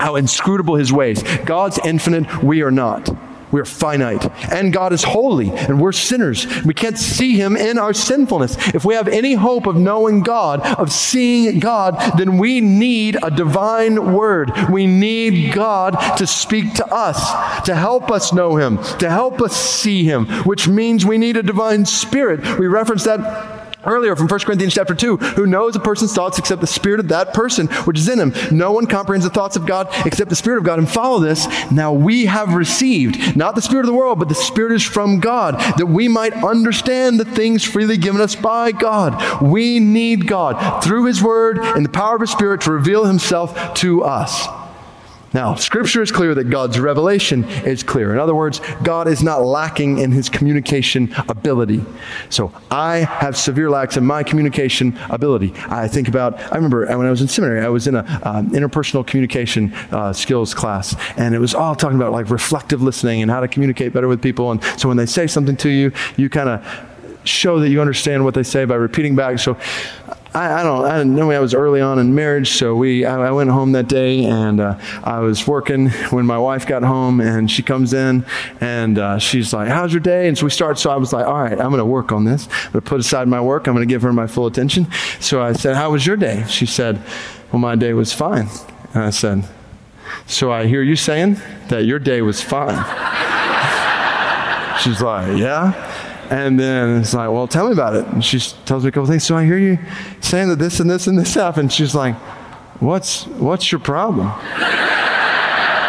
how 0.01 0.17
inscrutable 0.17 0.75
his 0.75 0.93
ways. 0.93 1.23
God's 1.45 1.79
infinite, 1.85 2.43
we 2.43 2.63
are 2.63 2.73
not. 2.73 3.09
We're 3.53 3.67
finite. 3.67 4.29
And 4.51 4.73
God 4.73 4.93
is 4.93 5.05
holy, 5.05 5.51
and 5.51 5.81
we're 5.81 5.93
sinners. 5.93 6.47
We 6.65 6.75
can't 6.75 6.99
see 6.99 7.37
Him 7.37 7.57
in 7.57 7.79
our 7.79 7.93
sinfulness. 7.93 8.57
If 8.75 8.85
we 8.85 8.95
have 8.95 9.09
any 9.09 9.35
hope 9.35 9.67
of 9.67 9.77
knowing 9.77 10.23
God, 10.23 10.61
of 10.79 10.91
seeing 10.91 11.61
God, 11.61 12.19
then 12.19 12.39
we 12.39 12.61
need 12.61 13.19
a 13.23 13.31
divine 13.31 14.15
word. 14.15 14.51
We 14.71 14.87
need 14.87 15.53
God 15.53 15.93
to 16.17 16.27
speak 16.27 16.75
to 16.75 16.87
us, 16.93 17.65
to 17.67 17.75
help 17.75 18.11
us 18.11 18.33
know 18.33 18.57
Him, 18.57 18.79
to 18.99 19.11
help 19.11 19.41
us 19.43 19.55
see 19.55 20.05
Him, 20.05 20.27
which 20.45 20.67
means 20.67 21.05
we 21.05 21.19
need 21.19 21.37
a 21.37 21.43
divine 21.43 21.85
spirit. 21.85 22.59
We 22.59 22.67
reference 22.67 23.05
that 23.05 23.52
earlier 23.85 24.17
from 24.17 24.29
1 24.29 24.41
Corinthians 24.41 24.75
chapter 24.75 24.95
2, 24.95 25.17
who 25.17 25.47
knows 25.47 25.77
a 25.77 25.81
person's 25.81 26.15
thoughts 26.15 26.39
except 26.39 26.61
the 26.61 26.67
spirit 26.67 27.01
of 27.01 27.09
that 27.09 27.35
person 27.35 27.67
which 27.85 27.99
is 27.99 28.09
in 28.09 28.19
him. 28.19 28.33
No 28.51 28.73
one 28.73 28.87
comprehends 28.87 29.27
the 29.27 29.33
thoughts 29.33 29.57
of 29.57 29.67
God 29.67 29.89
except 30.07 30.31
the 30.31 30.37
spirit 30.37 30.59
of 30.59 30.65
God. 30.65 30.79
And 30.79 30.89
follow 30.89 31.21
this. 31.21 31.47
Now 31.71 31.93
we 31.93 32.27
have 32.27 32.55
received 32.55 33.37
not 33.37 33.55
the 33.55 33.63
spirit 33.63 33.83
of 33.83 33.87
the 33.87 33.95
world, 33.95 34.19
but 34.19 34.29
the 34.29 34.35
spirit 34.35 34.73
is 34.73 34.83
from 34.83 35.21
God, 35.21 35.59
that 35.79 35.87
we 35.87 36.09
might 36.09 36.33
understand 36.33 37.21
the 37.21 37.25
things 37.25 37.65
freely 37.65 37.97
given 37.97 38.21
us 38.21 38.35
by 38.35 38.73
God. 38.73 39.43
We 39.43 39.81
need 39.81 40.27
God 40.27 40.83
through 40.83 41.07
his 41.07 41.23
word 41.23 41.59
and 41.59 41.85
the 41.85 41.91
power 41.91 42.15
of 42.15 42.21
his 42.21 42.31
spirit 42.31 42.63
to 42.63 42.73
reveal 42.73 43.05
himself 43.05 43.75
to 43.75 44.05
us. 44.05 44.47
Now, 45.35 45.55
Scripture 45.55 46.03
is 46.03 46.13
clear 46.13 46.35
that 46.35 46.51
God's 46.51 46.79
revelation 46.79 47.45
is 47.45 47.83
clear. 47.83 48.13
In 48.13 48.19
other 48.19 48.35
words, 48.35 48.61
God 48.83 49.09
is 49.09 49.23
not 49.23 49.43
lacking 49.45 49.99
in 49.99 50.13
his 50.13 50.29
communication 50.29 51.15
ability. 51.29 51.85
So 52.29 52.53
I 52.71 52.99
have 52.99 53.37
severe 53.37 53.71
lacks 53.71 53.97
in 53.97 54.05
my 54.05 54.23
communication 54.23 54.99
ability. 55.11 55.55
I 55.69 55.89
think 55.89 56.09
about, 56.09 56.39
I 56.53 56.57
remember 56.57 56.87
when 56.87 57.07
I 57.07 57.11
was 57.11 57.23
in 57.23 57.29
seminary, 57.29 57.65
I 57.65 57.69
was 57.69 57.87
in 57.87 57.97
an 57.97 58.07
um, 58.23 58.51
interpersonal 58.51 59.07
communication 59.07 59.73
uh, 59.91 60.13
skills 60.13 60.55
class, 60.55 60.95
and 61.17 61.35
it 61.35 61.39
was 61.39 61.55
all 61.55 61.75
talking 61.75 61.97
about 61.97 62.13
like 62.13 62.31
reflective 62.31 62.83
listening 62.83 63.23
and 63.23 63.31
how 63.31 63.41
to 63.41 63.49
communicate 63.49 63.93
better 63.93 64.09
with 64.09 64.23
people. 64.23 64.51
And 64.51 64.63
so 64.79 64.89
when 64.89 64.97
they 64.97 65.07
say 65.07 65.27
something 65.27 65.57
to 65.59 65.69
you, 65.69 65.93
you 66.17 66.29
kind 66.29 66.49
of 66.49 66.89
show 67.25 67.61
that 67.61 67.69
you 67.69 67.81
understand 67.81 68.25
what 68.25 68.35
they 68.35 68.43
say 68.43 68.65
by 68.65 68.75
repeating 68.75 69.15
back. 69.15 69.39
So 69.39 69.57
I, 70.35 70.61
I, 70.61 70.63
don't, 70.63 70.85
I 70.85 71.03
know 71.03 71.31
I 71.31 71.39
was 71.41 71.53
early 71.53 71.83
on 71.83 71.99
in 71.99 72.15
marriage, 72.15 72.53
so 72.53 72.75
we, 72.75 73.05
I, 73.05 73.29
I 73.29 73.31
went 73.33 73.51
home 73.51 73.73
that 73.73 73.87
day 73.87 74.25
and 74.25 74.61
uh, 74.61 74.79
I 75.05 75.21
was 75.21 75.47
working 75.47 75.91
when 76.11 76.25
my 76.25 76.39
wife 76.39 76.67
got 76.67 76.83
home 76.83 77.21
and 77.21 77.51
she 77.51 77.63
comes 77.63 77.93
in 77.93 78.25
and 78.61 78.99
uh, 78.99 79.19
she's 79.19 79.53
like, 79.53 79.69
how's 79.69 79.93
your 79.93 80.01
day? 80.01 80.29
And 80.29 80.39
so 80.39 80.45
we 80.45 80.51
start, 80.51 80.79
so 80.79 80.91
I 80.91 80.97
was 80.97 81.13
like, 81.13 81.27
all 81.27 81.43
right, 81.43 81.53
I'm 81.53 81.69
going 81.69 81.79
to 81.79 81.85
work 81.85 82.13
on 82.13 82.25
this. 82.25 82.47
I'm 82.47 82.73
going 82.73 82.83
to 82.83 82.89
put 82.89 83.01
aside 83.01 83.29
my 83.29 83.41
work. 83.41 83.67
I'm 83.67 83.75
going 83.75 83.87
to 83.87 83.93
give 83.93 84.03
her 84.03 84.13
my 84.13 84.27
full 84.27 84.47
attention. 84.47 84.91
So 85.21 85.43
I 85.43 85.53
said, 85.53 85.77
how 85.77 85.91
was 85.91 86.07
your 86.07 86.17
day? 86.17 86.45
She 86.49 86.65
said, 86.65 86.99
well, 87.53 87.61
my 87.61 87.77
day 87.77 87.93
was 87.93 88.15
fine. 88.15 88.49
And 88.95 89.03
I 89.03 89.11
said, 89.11 89.45
so 90.27 90.51
I 90.51 90.67
hear 90.67 90.83
you 90.83 90.97
saying 90.97 91.37
that 91.69 91.85
your 91.85 91.99
day 91.99 92.23
was 92.23 92.41
fine. 92.41 92.73
she's 94.81 95.03
like, 95.03 95.37
yeah. 95.37 95.92
And 96.33 96.59
then 96.59 97.03
it's 97.03 97.13
like, 97.13 97.31
well, 97.31 97.47
tell 97.47 97.67
me 97.67 97.75
about 97.75 97.95
it. 97.95 98.07
And 98.07 98.25
she 98.25 98.41
tells 98.65 98.85
me 98.85 98.89
a 98.89 98.93
couple 98.93 99.07
things. 99.07 99.23
So 99.23 99.37
I 99.37 99.45
hear 99.45 99.59
you 99.59 99.79
saying 100.23 100.49
that 100.49 100.59
this 100.59 100.81
and 100.81 100.89
this 100.89 101.07
and 101.07 101.19
this 101.19 101.35
happened. 101.35 101.71
She's 101.71 101.95
like, 101.95 102.15
what's, 102.81 103.27
what's 103.27 103.71
your 103.71 103.81
problem? 103.81 104.33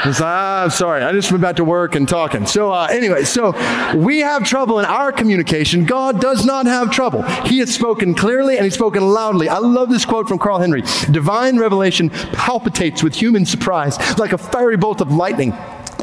Like, 0.05 0.19
ah, 0.19 0.63
I'm 0.63 0.69
sorry. 0.69 1.01
I 1.01 1.13
just 1.13 1.31
went 1.31 1.41
back 1.41 1.55
to 1.55 1.63
work 1.63 1.95
and 1.95 2.09
talking. 2.09 2.45
So, 2.45 2.73
uh, 2.73 2.89
anyway, 2.91 3.23
so 3.23 3.51
we 3.95 4.19
have 4.19 4.43
trouble 4.43 4.79
in 4.79 4.85
our 4.85 5.13
communication. 5.13 5.85
God 5.85 6.19
does 6.19 6.45
not 6.45 6.65
have 6.65 6.91
trouble. 6.91 7.21
He 7.45 7.59
has 7.59 7.73
spoken 7.73 8.13
clearly 8.13 8.57
and 8.57 8.65
He's 8.65 8.73
spoken 8.73 9.07
loudly. 9.07 9.47
I 9.47 9.59
love 9.59 9.89
this 9.89 10.03
quote 10.03 10.27
from 10.27 10.39
Carl 10.39 10.59
Henry 10.59 10.81
Divine 11.09 11.57
revelation 11.57 12.09
palpitates 12.09 13.01
with 13.01 13.15
human 13.15 13.45
surprise 13.45 13.97
like 14.19 14.33
a 14.33 14.37
fiery 14.37 14.75
bolt 14.75 14.99
of 14.99 15.13
lightning 15.13 15.53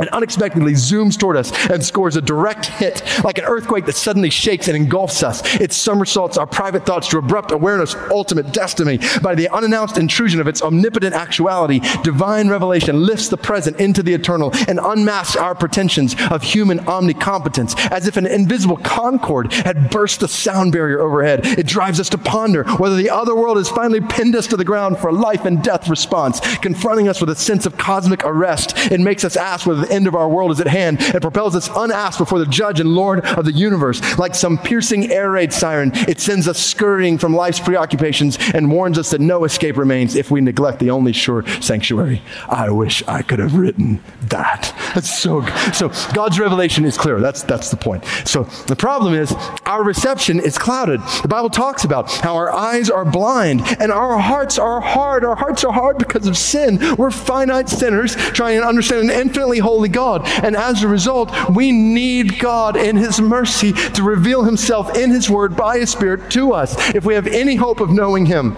and 0.00 0.08
unexpectedly 0.10 0.72
zooms 0.72 1.18
toward 1.18 1.36
us 1.36 1.52
and 1.68 1.84
scores 1.84 2.16
a 2.16 2.22
direct 2.22 2.66
hit, 2.66 3.02
like 3.22 3.38
an 3.38 3.44
earthquake 3.44 3.86
that 3.86 3.96
suddenly 3.96 4.30
shakes 4.30 4.66
and 4.66 4.76
engulfs 4.76 5.22
us. 5.22 5.42
It 5.60 5.72
somersaults 5.72 6.36
our 6.36 6.46
private 6.46 6.84
thoughts 6.84 7.08
to 7.08 7.18
abrupt 7.18 7.52
awareness, 7.52 7.94
ultimate 8.10 8.52
destiny. 8.52 8.98
By 9.22 9.34
the 9.34 9.48
unannounced 9.48 9.98
intrusion 9.98 10.40
of 10.40 10.48
its 10.48 10.62
omnipotent 10.62 11.14
actuality, 11.14 11.80
divine 12.02 12.48
revelation 12.48 13.04
lifts 13.04 13.28
the 13.28 13.36
present 13.36 13.78
into 13.78 14.02
the 14.02 14.14
eternal 14.14 14.50
and 14.68 14.80
unmasks 14.82 15.36
our 15.36 15.54
pretensions 15.54 16.16
of 16.30 16.42
human 16.42 16.78
omnicompetence. 16.80 17.78
As 17.90 18.06
if 18.06 18.16
an 18.16 18.26
invisible 18.26 18.78
Concorde 18.78 19.52
had 19.52 19.90
burst 19.90 20.20
the 20.20 20.28
sound 20.28 20.72
barrier 20.72 21.00
overhead, 21.00 21.46
it 21.46 21.66
drives 21.66 22.00
us 22.00 22.08
to 22.10 22.18
ponder 22.18 22.64
whether 22.76 22.96
the 22.96 23.10
other 23.10 23.34
world 23.34 23.56
has 23.56 23.68
finally 23.68 24.00
pinned 24.00 24.34
us 24.34 24.46
to 24.48 24.56
the 24.56 24.64
ground 24.64 24.98
for 24.98 25.08
a 25.08 25.12
life 25.12 25.44
and 25.44 25.62
death 25.62 25.88
response, 25.88 26.40
confronting 26.58 27.08
us 27.08 27.20
with 27.20 27.30
a 27.30 27.36
sense 27.36 27.66
of 27.66 27.76
cosmic 27.76 28.24
arrest. 28.24 28.74
It 28.90 29.00
makes 29.00 29.24
us 29.24 29.36
ask 29.36 29.66
whether 29.66 29.82
the 29.82 29.89
end 29.90 30.06
of 30.06 30.14
our 30.14 30.28
world 30.28 30.50
is 30.50 30.60
at 30.60 30.66
hand. 30.66 30.98
It 31.00 31.22
propels 31.22 31.56
us 31.56 31.68
unasked 31.74 32.18
before 32.18 32.38
the 32.38 32.46
judge 32.46 32.80
and 32.80 32.94
Lord 32.94 33.24
of 33.24 33.44
the 33.44 33.52
universe. 33.52 34.00
Like 34.18 34.34
some 34.34 34.58
piercing 34.58 35.10
air 35.10 35.30
raid 35.30 35.52
siren, 35.52 35.92
it 35.94 36.20
sends 36.20 36.48
us 36.48 36.58
scurrying 36.58 37.18
from 37.18 37.34
life's 37.34 37.60
preoccupations 37.60 38.38
and 38.54 38.70
warns 38.70 38.98
us 38.98 39.10
that 39.10 39.20
no 39.20 39.44
escape 39.44 39.76
remains 39.76 40.14
if 40.16 40.30
we 40.30 40.40
neglect 40.40 40.78
the 40.78 40.90
only 40.90 41.12
sure 41.12 41.46
sanctuary. 41.60 42.22
I 42.48 42.70
wish 42.70 43.02
I 43.06 43.22
could 43.22 43.38
have 43.38 43.54
written 43.54 44.02
that. 44.22 44.74
That's 44.94 45.18
so 45.18 45.40
good. 45.40 45.74
So 45.74 45.88
God's 46.12 46.38
revelation 46.38 46.84
is 46.84 46.96
clear. 46.96 47.20
That's, 47.20 47.42
that's 47.42 47.70
the 47.70 47.76
point. 47.76 48.04
So 48.24 48.44
the 48.66 48.76
problem 48.76 49.14
is 49.14 49.32
our 49.66 49.82
reception 49.82 50.40
is 50.40 50.58
clouded. 50.58 51.00
The 51.22 51.28
Bible 51.28 51.50
talks 51.50 51.84
about 51.84 52.10
how 52.10 52.36
our 52.36 52.52
eyes 52.52 52.90
are 52.90 53.04
blind 53.04 53.62
and 53.80 53.90
our 53.92 54.18
hearts 54.18 54.58
are 54.58 54.80
hard. 54.80 55.24
Our 55.24 55.36
hearts 55.36 55.64
are 55.64 55.72
hard 55.72 55.98
because 55.98 56.26
of 56.26 56.36
sin. 56.36 56.96
We're 56.96 57.10
finite 57.10 57.68
sinners 57.68 58.14
trying 58.16 58.60
to 58.60 58.66
understand 58.66 59.10
an 59.10 59.20
infinitely 59.20 59.58
holy 59.70 59.88
God. 59.88 60.26
And 60.42 60.56
as 60.56 60.82
a 60.82 60.88
result, 60.88 61.30
we 61.50 61.72
need 61.72 62.38
God 62.38 62.76
in 62.76 62.96
His 62.96 63.20
mercy 63.20 63.72
to 63.72 64.02
reveal 64.02 64.42
Himself 64.42 64.96
in 64.96 65.10
His 65.10 65.30
Word 65.30 65.56
by 65.56 65.78
His 65.78 65.90
Spirit 65.90 66.30
to 66.32 66.52
us 66.52 66.94
if 66.94 67.04
we 67.04 67.14
have 67.14 67.26
any 67.26 67.54
hope 67.54 67.80
of 67.80 67.90
knowing 67.90 68.26
Him. 68.26 68.56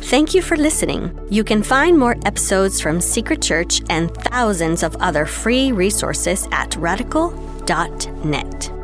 Thank 0.00 0.34
you 0.34 0.42
for 0.42 0.56
listening. 0.56 1.18
You 1.30 1.42
can 1.42 1.64
find 1.64 1.98
more 1.98 2.16
episodes 2.24 2.80
from 2.80 3.00
Secret 3.00 3.42
Church 3.42 3.82
and 3.90 4.14
thousands 4.14 4.84
of 4.84 4.94
other 4.96 5.26
free 5.26 5.72
resources 5.72 6.46
at 6.52 6.76
radical.net. 6.76 8.75